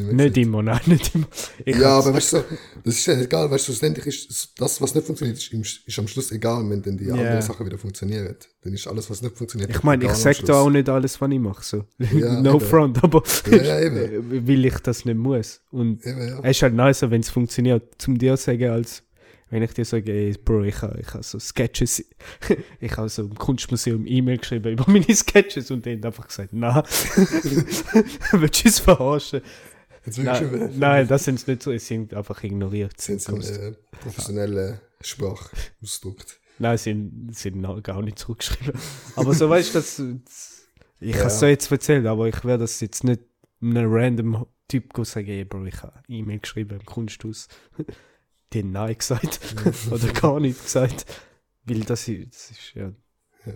[0.03, 1.27] Nicht immer, nein, nicht immer.
[1.65, 2.45] Ich Ja, aber weißt du,
[2.85, 5.53] das ist ja egal, weißt du, schlussendlich ist das, was nicht funktioniert, ist,
[5.87, 7.15] ist am Schluss egal, wenn dann die Ja.
[7.15, 8.37] anderen Sachen wieder funktionieren.
[8.63, 9.71] Dann ist alles, was nicht funktioniert.
[9.71, 10.47] Ich meine, ich egal am sag Schluss.
[10.49, 11.65] da auch nicht alles, was ich mache.
[11.65, 11.85] So.
[12.17, 12.61] Ja, no eben.
[12.61, 14.47] front, aber Ja, ja, eben.
[14.49, 15.61] weil ich das nicht muss.
[15.71, 19.03] Und Eben, es ist halt nicer, wenn es funktioniert, zum dir zu sagen, als
[19.51, 22.05] wenn ich dir sage, ey, Bro, ich habe ich ha so Sketches,
[22.81, 26.83] ich habe so im Kunstmuseum E-Mail geschrieben über meine Sketches und haben einfach gesagt, nein,
[28.33, 29.41] willst du es verarschen?
[30.17, 33.01] Nein, nein, das sind sie nicht so, sie sind einfach ignoriert.
[33.01, 35.51] sind so eine professionelle Sprache
[35.83, 36.41] ausgedrückt.
[36.59, 38.79] Nein, sie sind, sie sind gar nicht zurückgeschrieben.
[39.17, 39.99] Aber so weißt du, das,
[41.01, 41.19] ich Ja.
[41.21, 43.23] habe es so jetzt erzählt, aber ich werde das jetzt nicht
[43.61, 47.49] einem random Typ sagen, ey, Bro, ich habe E-Mail geschrieben im Kunsthaus.
[48.53, 49.41] Die haben Nein gesagt.
[49.91, 51.07] Oder gar nicht gesagt.
[51.65, 52.93] Weil das ist, das ist ja.
[53.47, 53.53] Ja.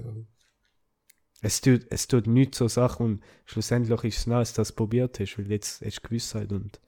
[1.44, 4.72] Es tut, es tut nichts so Sachen und schlussendlich ist es nice, dass du es
[4.72, 6.80] probiert hast, weil jetzt hast du Gewissheit und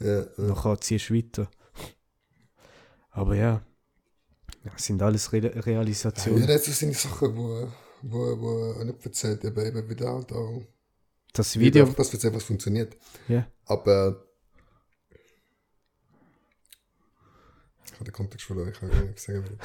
[0.00, 0.26] ja, ja.
[0.36, 1.48] nachher ziehst du weiter.
[3.10, 3.64] Aber ja,
[4.64, 6.40] das sind alles Re Realisationen.
[6.40, 7.68] Ja, das sind Sachen, wo,
[8.02, 10.62] wo, wo auch nicht verzeiht, eben, eben wieder und auch.
[11.32, 11.86] Das Video.
[11.86, 12.96] Ich dass jetzt was funktioniert.
[13.28, 13.46] Ja.
[13.66, 14.26] Aber.
[17.84, 19.58] Ich habe den Kontext verloren, ich habe gar nicht sagen.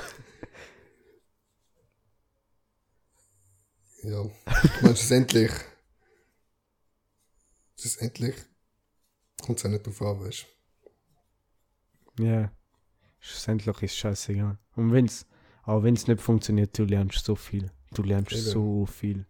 [4.07, 5.51] Ja, ich meine, schlussendlich.
[7.77, 8.35] Schlussendlich
[9.43, 10.45] kommt es auch nicht drauf an, weißt
[12.19, 12.51] Ja.
[13.19, 14.57] Schlussendlich ist es scheißegal.
[14.77, 15.25] Und wenn's,
[15.63, 17.69] auch wenn es nicht funktioniert, du lernst so viel.
[17.91, 18.41] Du lernst Eben.
[18.41, 19.25] so viel.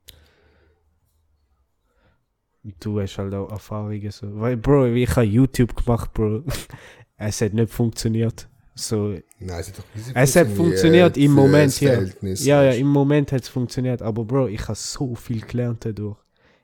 [2.63, 4.39] Und du hast halt auch Erfahrungen so.
[4.39, 6.43] Weil, Bro, ich habe YouTube gemacht, Bro.
[7.17, 8.47] es hat nicht funktioniert.
[8.79, 9.09] So,
[9.39, 12.01] Nein, es hat Es hat funktioniert im Moment, ja.
[12.21, 16.17] Ja, ja, im Moment hat es funktioniert, aber Bro, ich habe so viel gelernt dadurch.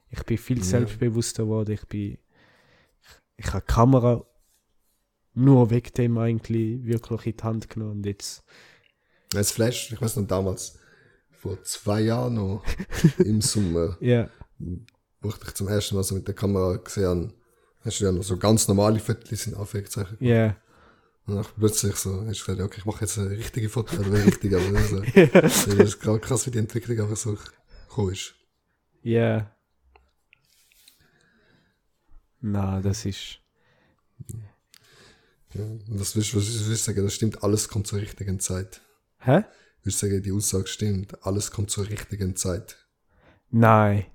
[0.09, 0.63] Ich bin viel Ja.
[0.63, 1.71] selbstbewusster geworden.
[1.71, 2.17] Ich bin.
[3.37, 4.23] Ich, ich habe die Kamera
[5.33, 7.91] nur wegen dem eigentlich wirklich in die Hand genommen.
[7.97, 8.43] Und jetzt.
[9.31, 10.77] Das Flash, ich weiß noch damals,
[11.31, 12.63] vor zwei Jahren noch,
[13.17, 14.29] im Sommer, Ja,
[15.19, 17.33] wo ich dich zum ersten Mal so mit der Kamera gesehen habe,
[17.81, 20.17] hast du ja noch so ganz normale Fotos in Anführungszeichen.
[20.19, 20.55] ja.
[21.25, 24.07] Und dann plötzlich so, hast du gesagt, okay, ich mache jetzt eine richtige Foto, oder
[24.07, 25.01] eine richtige, aber so.
[25.41, 27.37] Das ist gerade krass, wie die Entwicklung einfach so
[27.87, 28.35] gekommen ist.
[29.03, 29.55] Ja.
[32.41, 33.39] Na, das ist.
[35.53, 35.63] Ja.
[35.63, 37.05] Und was willst, was willst du sagen?
[37.05, 38.81] Das stimmt, alles kommt zur richtigen Zeit.
[39.19, 39.43] Hä?
[39.83, 42.77] Willst du sagen, die Aussage stimmt, alles kommt zur richtigen Zeit.
[43.49, 44.05] Nein.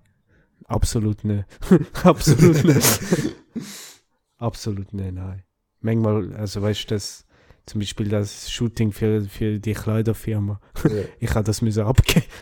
[0.65, 1.47] Absolut nicht.
[2.05, 3.01] Absolut nicht.
[4.37, 5.45] Absolut nicht, nein.
[5.81, 7.27] Manchmal, also weißt du, das,
[7.67, 10.61] zum Beispiel das Shooting für, für die Kleiderfirma.
[10.85, 10.91] Ja.
[11.21, 12.27] Ich habe das müssen abgeben.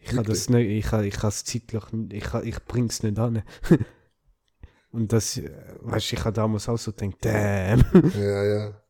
[0.00, 1.82] Ich habe das nicht, ich habe ich es zeitlich,
[2.12, 3.42] ich, ich bring's nicht an.
[4.90, 5.38] Und das,
[5.82, 7.84] weißt du, ich habe damals auch so gedacht, damn.
[8.18, 8.82] ja, ja.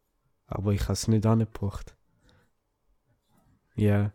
[0.47, 1.97] Aber ich habe es nicht angebracht.
[3.75, 4.13] Ja.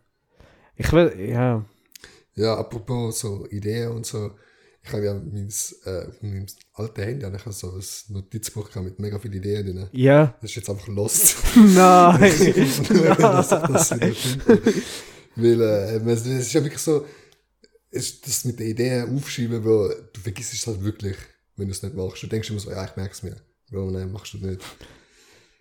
[0.76, 1.64] Ich will, ja.
[2.34, 4.32] Ja, apropos so Ideen und so.
[4.82, 5.48] Ich habe ja mein,
[5.84, 6.22] äh, auf
[6.74, 9.88] alten Handy habe ich so ein Notizbuch mit mega vielen Ideen drin.
[9.92, 10.36] Ja.
[10.40, 11.36] Das ist jetzt einfach lost.
[11.56, 12.20] Nein.
[12.20, 14.82] dass ich das wieder finde.
[15.36, 17.06] Weil äh, es ist ja wirklich so,
[17.90, 21.16] ist das mit den Ideen aufschreiben, wo du vergisst es halt wirklich,
[21.56, 22.22] wenn du es nicht machst.
[22.22, 23.36] Du denkst immer so, ja, ich merke es mir.
[23.72, 24.60] Aber nein, machst du nicht.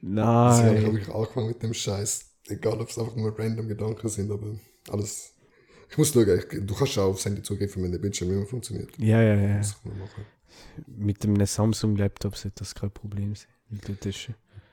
[0.02, 0.94] Deswegen habe ich Nein.
[0.94, 2.26] wirklich angefangen mit dem Scheiß.
[2.48, 4.48] Egal, ob es einfach nur random Gedanken sind, aber
[4.90, 5.32] alles.
[5.90, 8.90] Ich muss schauen, ich, du kannst auch aufs Handy zugreifen, wenn der Bildschirm immer funktioniert.
[8.98, 9.58] Ja, ja, ja.
[9.58, 10.26] Das kann man machen.
[10.88, 13.50] Mit einem Samsung-Laptop sollte das kein Problem sein.
[14.04, 14.30] Ist,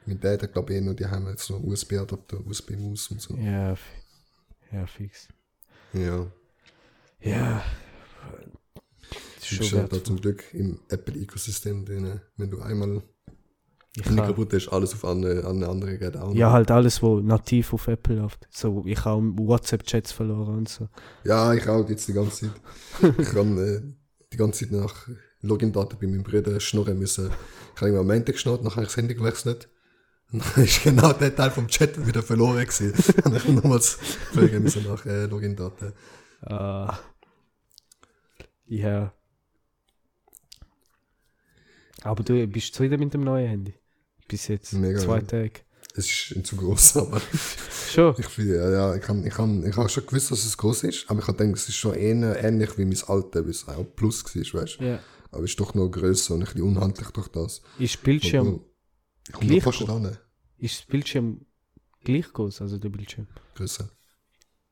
[0.07, 3.35] Mit der, glaube ich, eh noch, die haben jetzt noch USB-Adapter, USB-Maus und so.
[3.37, 3.75] ja,
[4.73, 5.29] ja, fix.
[5.93, 6.27] Ja.
[7.21, 7.63] Ja.
[9.41, 12.21] Du Schon bist ja da zum Glück im Apple-Ökosystem drin.
[12.37, 13.03] Wenn du einmal
[13.97, 16.33] Ich kann, kaputt ist, alles auf andere, an andere geht auch.
[16.35, 18.47] ja, halt alles, wo nativ auf Apple läuft.
[18.51, 20.89] So, ich habe WhatsApp-Chats verloren und so.
[21.25, 23.15] Ja, ich auch jetzt die ganze Zeit.
[23.19, 23.81] ich kann äh,
[24.33, 25.09] die ganze Zeit nach
[25.43, 27.31] Login-Daten bei meinem Bruder schnurren müssen.
[27.75, 29.69] Ich habe immer am Montag geschnurrt, nachher habe ich das Handy gewechselt.
[30.33, 32.93] Und dann ist genau der Teil vom Chat wieder verloren gewesen.
[33.25, 33.99] Und ich nochmals
[34.33, 35.93] fragen müssen nach äh, Login-Daten.
[36.43, 36.99] Ah.
[38.67, 39.13] Ja.
[42.03, 43.75] Aber du bist zufrieden mit dem neuen Handy?
[44.29, 44.73] Bis jetzt.
[44.73, 45.21] Mega, Zwei.
[45.21, 45.61] Tage.
[45.97, 47.21] Es ist ein zu groß, aber
[47.91, 48.15] Schon?
[48.17, 51.11] ich ja, ja, ich habe ich hab, ich hab schon gewusst, dass es groß ist,
[51.11, 54.25] aber ich habe gedacht, es ist schon ähnlich wie mein alte, weil es auch Plus
[54.25, 54.85] war, weißt du.
[54.85, 55.01] Ja.
[55.31, 57.63] Aber es ist doch noch grösser und ein bisschen unhandlich durch das.
[57.79, 58.61] Ist Bildschirm,
[59.29, 60.13] Ich komme gleich fast groß?
[60.59, 61.47] ist das Bildschirm
[62.05, 63.27] gleich groß, also der Bildschirm?
[63.55, 63.89] Größer.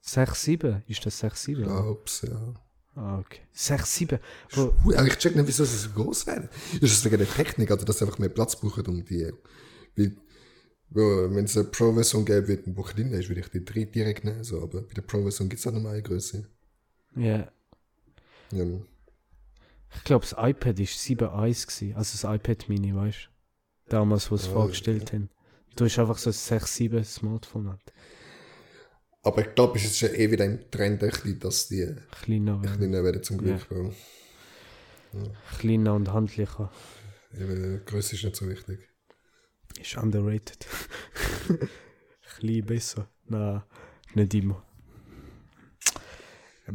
[0.05, 0.83] 6,7?
[0.87, 1.63] Ist das 6,7?
[1.63, 2.55] Glaub's, ja.
[2.95, 3.41] Ah, okay.
[3.55, 4.19] 6,7?
[4.53, 6.49] Bro, Ui, aber ich check nicht, wieso sie so groß werden.
[6.81, 9.31] Ist es wegen der Technik, also dass sie einfach mehr Platz brauchen, um die.
[10.91, 13.85] Weil, wenn es eine Pro-Version gäbe, wird ein Buch drin ist, würde ich die drei
[13.85, 14.43] direkt nehmen.
[14.43, 16.49] So, aber bei der Pro-Version gibt es halt noch eine Größe.
[17.17, 17.51] ja.
[18.51, 18.65] Ja,
[19.97, 21.97] Ich glaube, das iPad ist 7,1 gewesen.
[21.97, 23.29] Also das iPad Mini, weißt
[23.87, 23.91] du?
[23.91, 25.31] Damals, wo sie es Ah, vorgestellt haben.
[25.77, 27.93] Du hast einfach so ein 6,7 Smartphone halt.
[29.23, 31.03] aber ich glaube, es ist ja eh wieder ein Trend,
[31.45, 32.77] dass die Kleiner werden.
[32.79, 33.69] kleiner werden zum Glück.
[33.69, 33.93] Bro.
[35.59, 36.71] Kleiner und handlicher.
[37.35, 38.81] Eben, Größe ist nicht so wichtig.
[39.81, 40.67] Ist underrated.
[42.39, 43.09] Klein besser.
[43.27, 43.63] Nein,
[44.15, 44.63] nicht immer.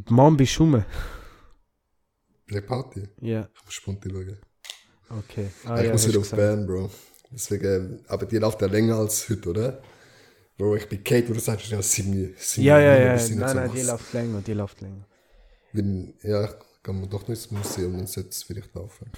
[0.10, 0.84] Mann, bist du
[2.46, 3.08] Play Party.
[3.22, 4.38] Ja, Ich muss spontan schauen.
[5.20, 5.48] okay.
[5.66, 6.32] Ah, ich ja, muss wieder auf.
[6.32, 6.90] Bern, Bro.
[7.32, 9.82] Deswegen, aber die läuft ja länger als heute, oder?
[10.58, 13.28] Bro, ich bin Kate, wo du sagst, ja, sieben, Ja, ja, ja.
[13.36, 15.08] Nein, nein, die läuft länger, die läuft länger.
[15.72, 16.48] Wenn, ja,
[16.84, 19.10] kann man doch nicht ins Museum, sollte es vielleicht laufen.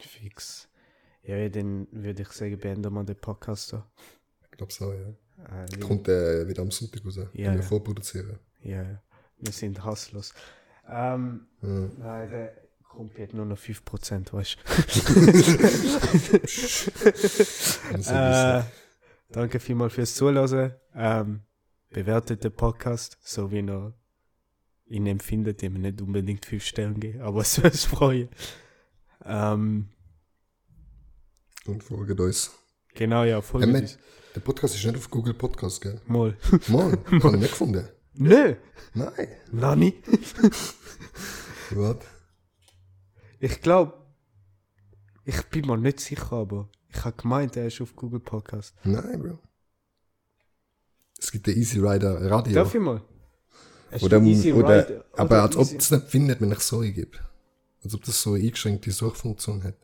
[0.00, 0.68] Fix.
[1.22, 3.82] Ja, dann würde ich sagen, beenden wir den Podcast so.
[4.50, 5.14] Ich glaube so, ja.
[5.64, 7.62] Äh, Kommt der wieder am Sonntag raus, Ja, ja.
[7.62, 8.38] vorproduzieren.
[8.62, 9.02] ja, ja.
[9.38, 10.32] wir sind hasslos.
[10.88, 11.68] Ähm, Ja.
[11.98, 12.52] nein, der
[12.88, 14.56] kommt jetzt nur noch 5%, weißt
[18.04, 18.10] du.
[18.12, 18.62] äh,
[19.30, 20.72] danke vielmals fürs Zuhören.
[20.94, 21.40] Ähm,
[21.90, 23.94] bewertet den Podcast, so wie ihr
[24.86, 25.62] ihn empfindet.
[25.62, 28.28] Ihm nicht unbedingt 5 Sterne geben, aber es würde uns freuen.
[29.24, 29.88] Ähm,
[31.66, 32.52] Und folgt uns.
[32.94, 33.98] genau, ja, folgt uns.
[34.34, 36.00] Der Podcast ist nicht auf Google Podcast, gell?
[36.06, 36.36] Mal.
[36.68, 37.88] Mann, habe ich nicht gefunden.
[38.16, 38.54] Nö,
[38.94, 39.28] Nein.
[39.50, 40.02] Nani.
[41.70, 41.96] Was?
[43.40, 43.94] Ich glaube,
[45.24, 48.74] ich bin mir nicht sicher, aber ich habe gemeint, er ist auf Google Podcast.
[48.84, 49.38] Nein, Bro.
[51.18, 52.54] Es gibt den Easy Rider Radio.
[52.54, 53.02] Darf ich mal?
[54.00, 57.18] Oder, oder, Ride- aber oder als ob es nicht findet, wenn ich so eingebe.
[57.82, 59.76] Als ob das so eine eingeschränkte Suchfunktion hat.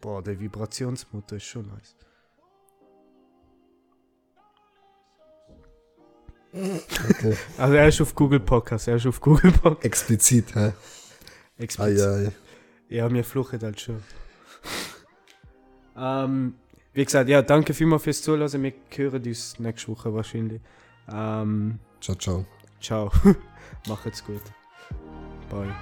[0.00, 1.94] Boah, der Vibrationsmotor ist schon nice.
[6.54, 7.36] Okay.
[7.58, 9.84] Also er ist auf Google Podcast, er ist auf Google Podcast.
[9.84, 10.72] Explizit, hä?
[11.58, 12.00] Explizit.
[12.06, 12.32] Ei, ei.
[12.88, 14.02] Ja, mir fluchen halt schon.
[15.96, 16.54] ähm,
[16.92, 18.62] wie gesagt, ja, danke vielmals fürs Zuhören.
[18.62, 20.60] Wir hören uns nächste Woche wahrscheinlich.
[21.12, 22.46] Ähm, Ciao, ciao.
[22.80, 23.10] ciao.
[23.88, 24.42] Macht's gut.
[25.50, 25.74] Bye.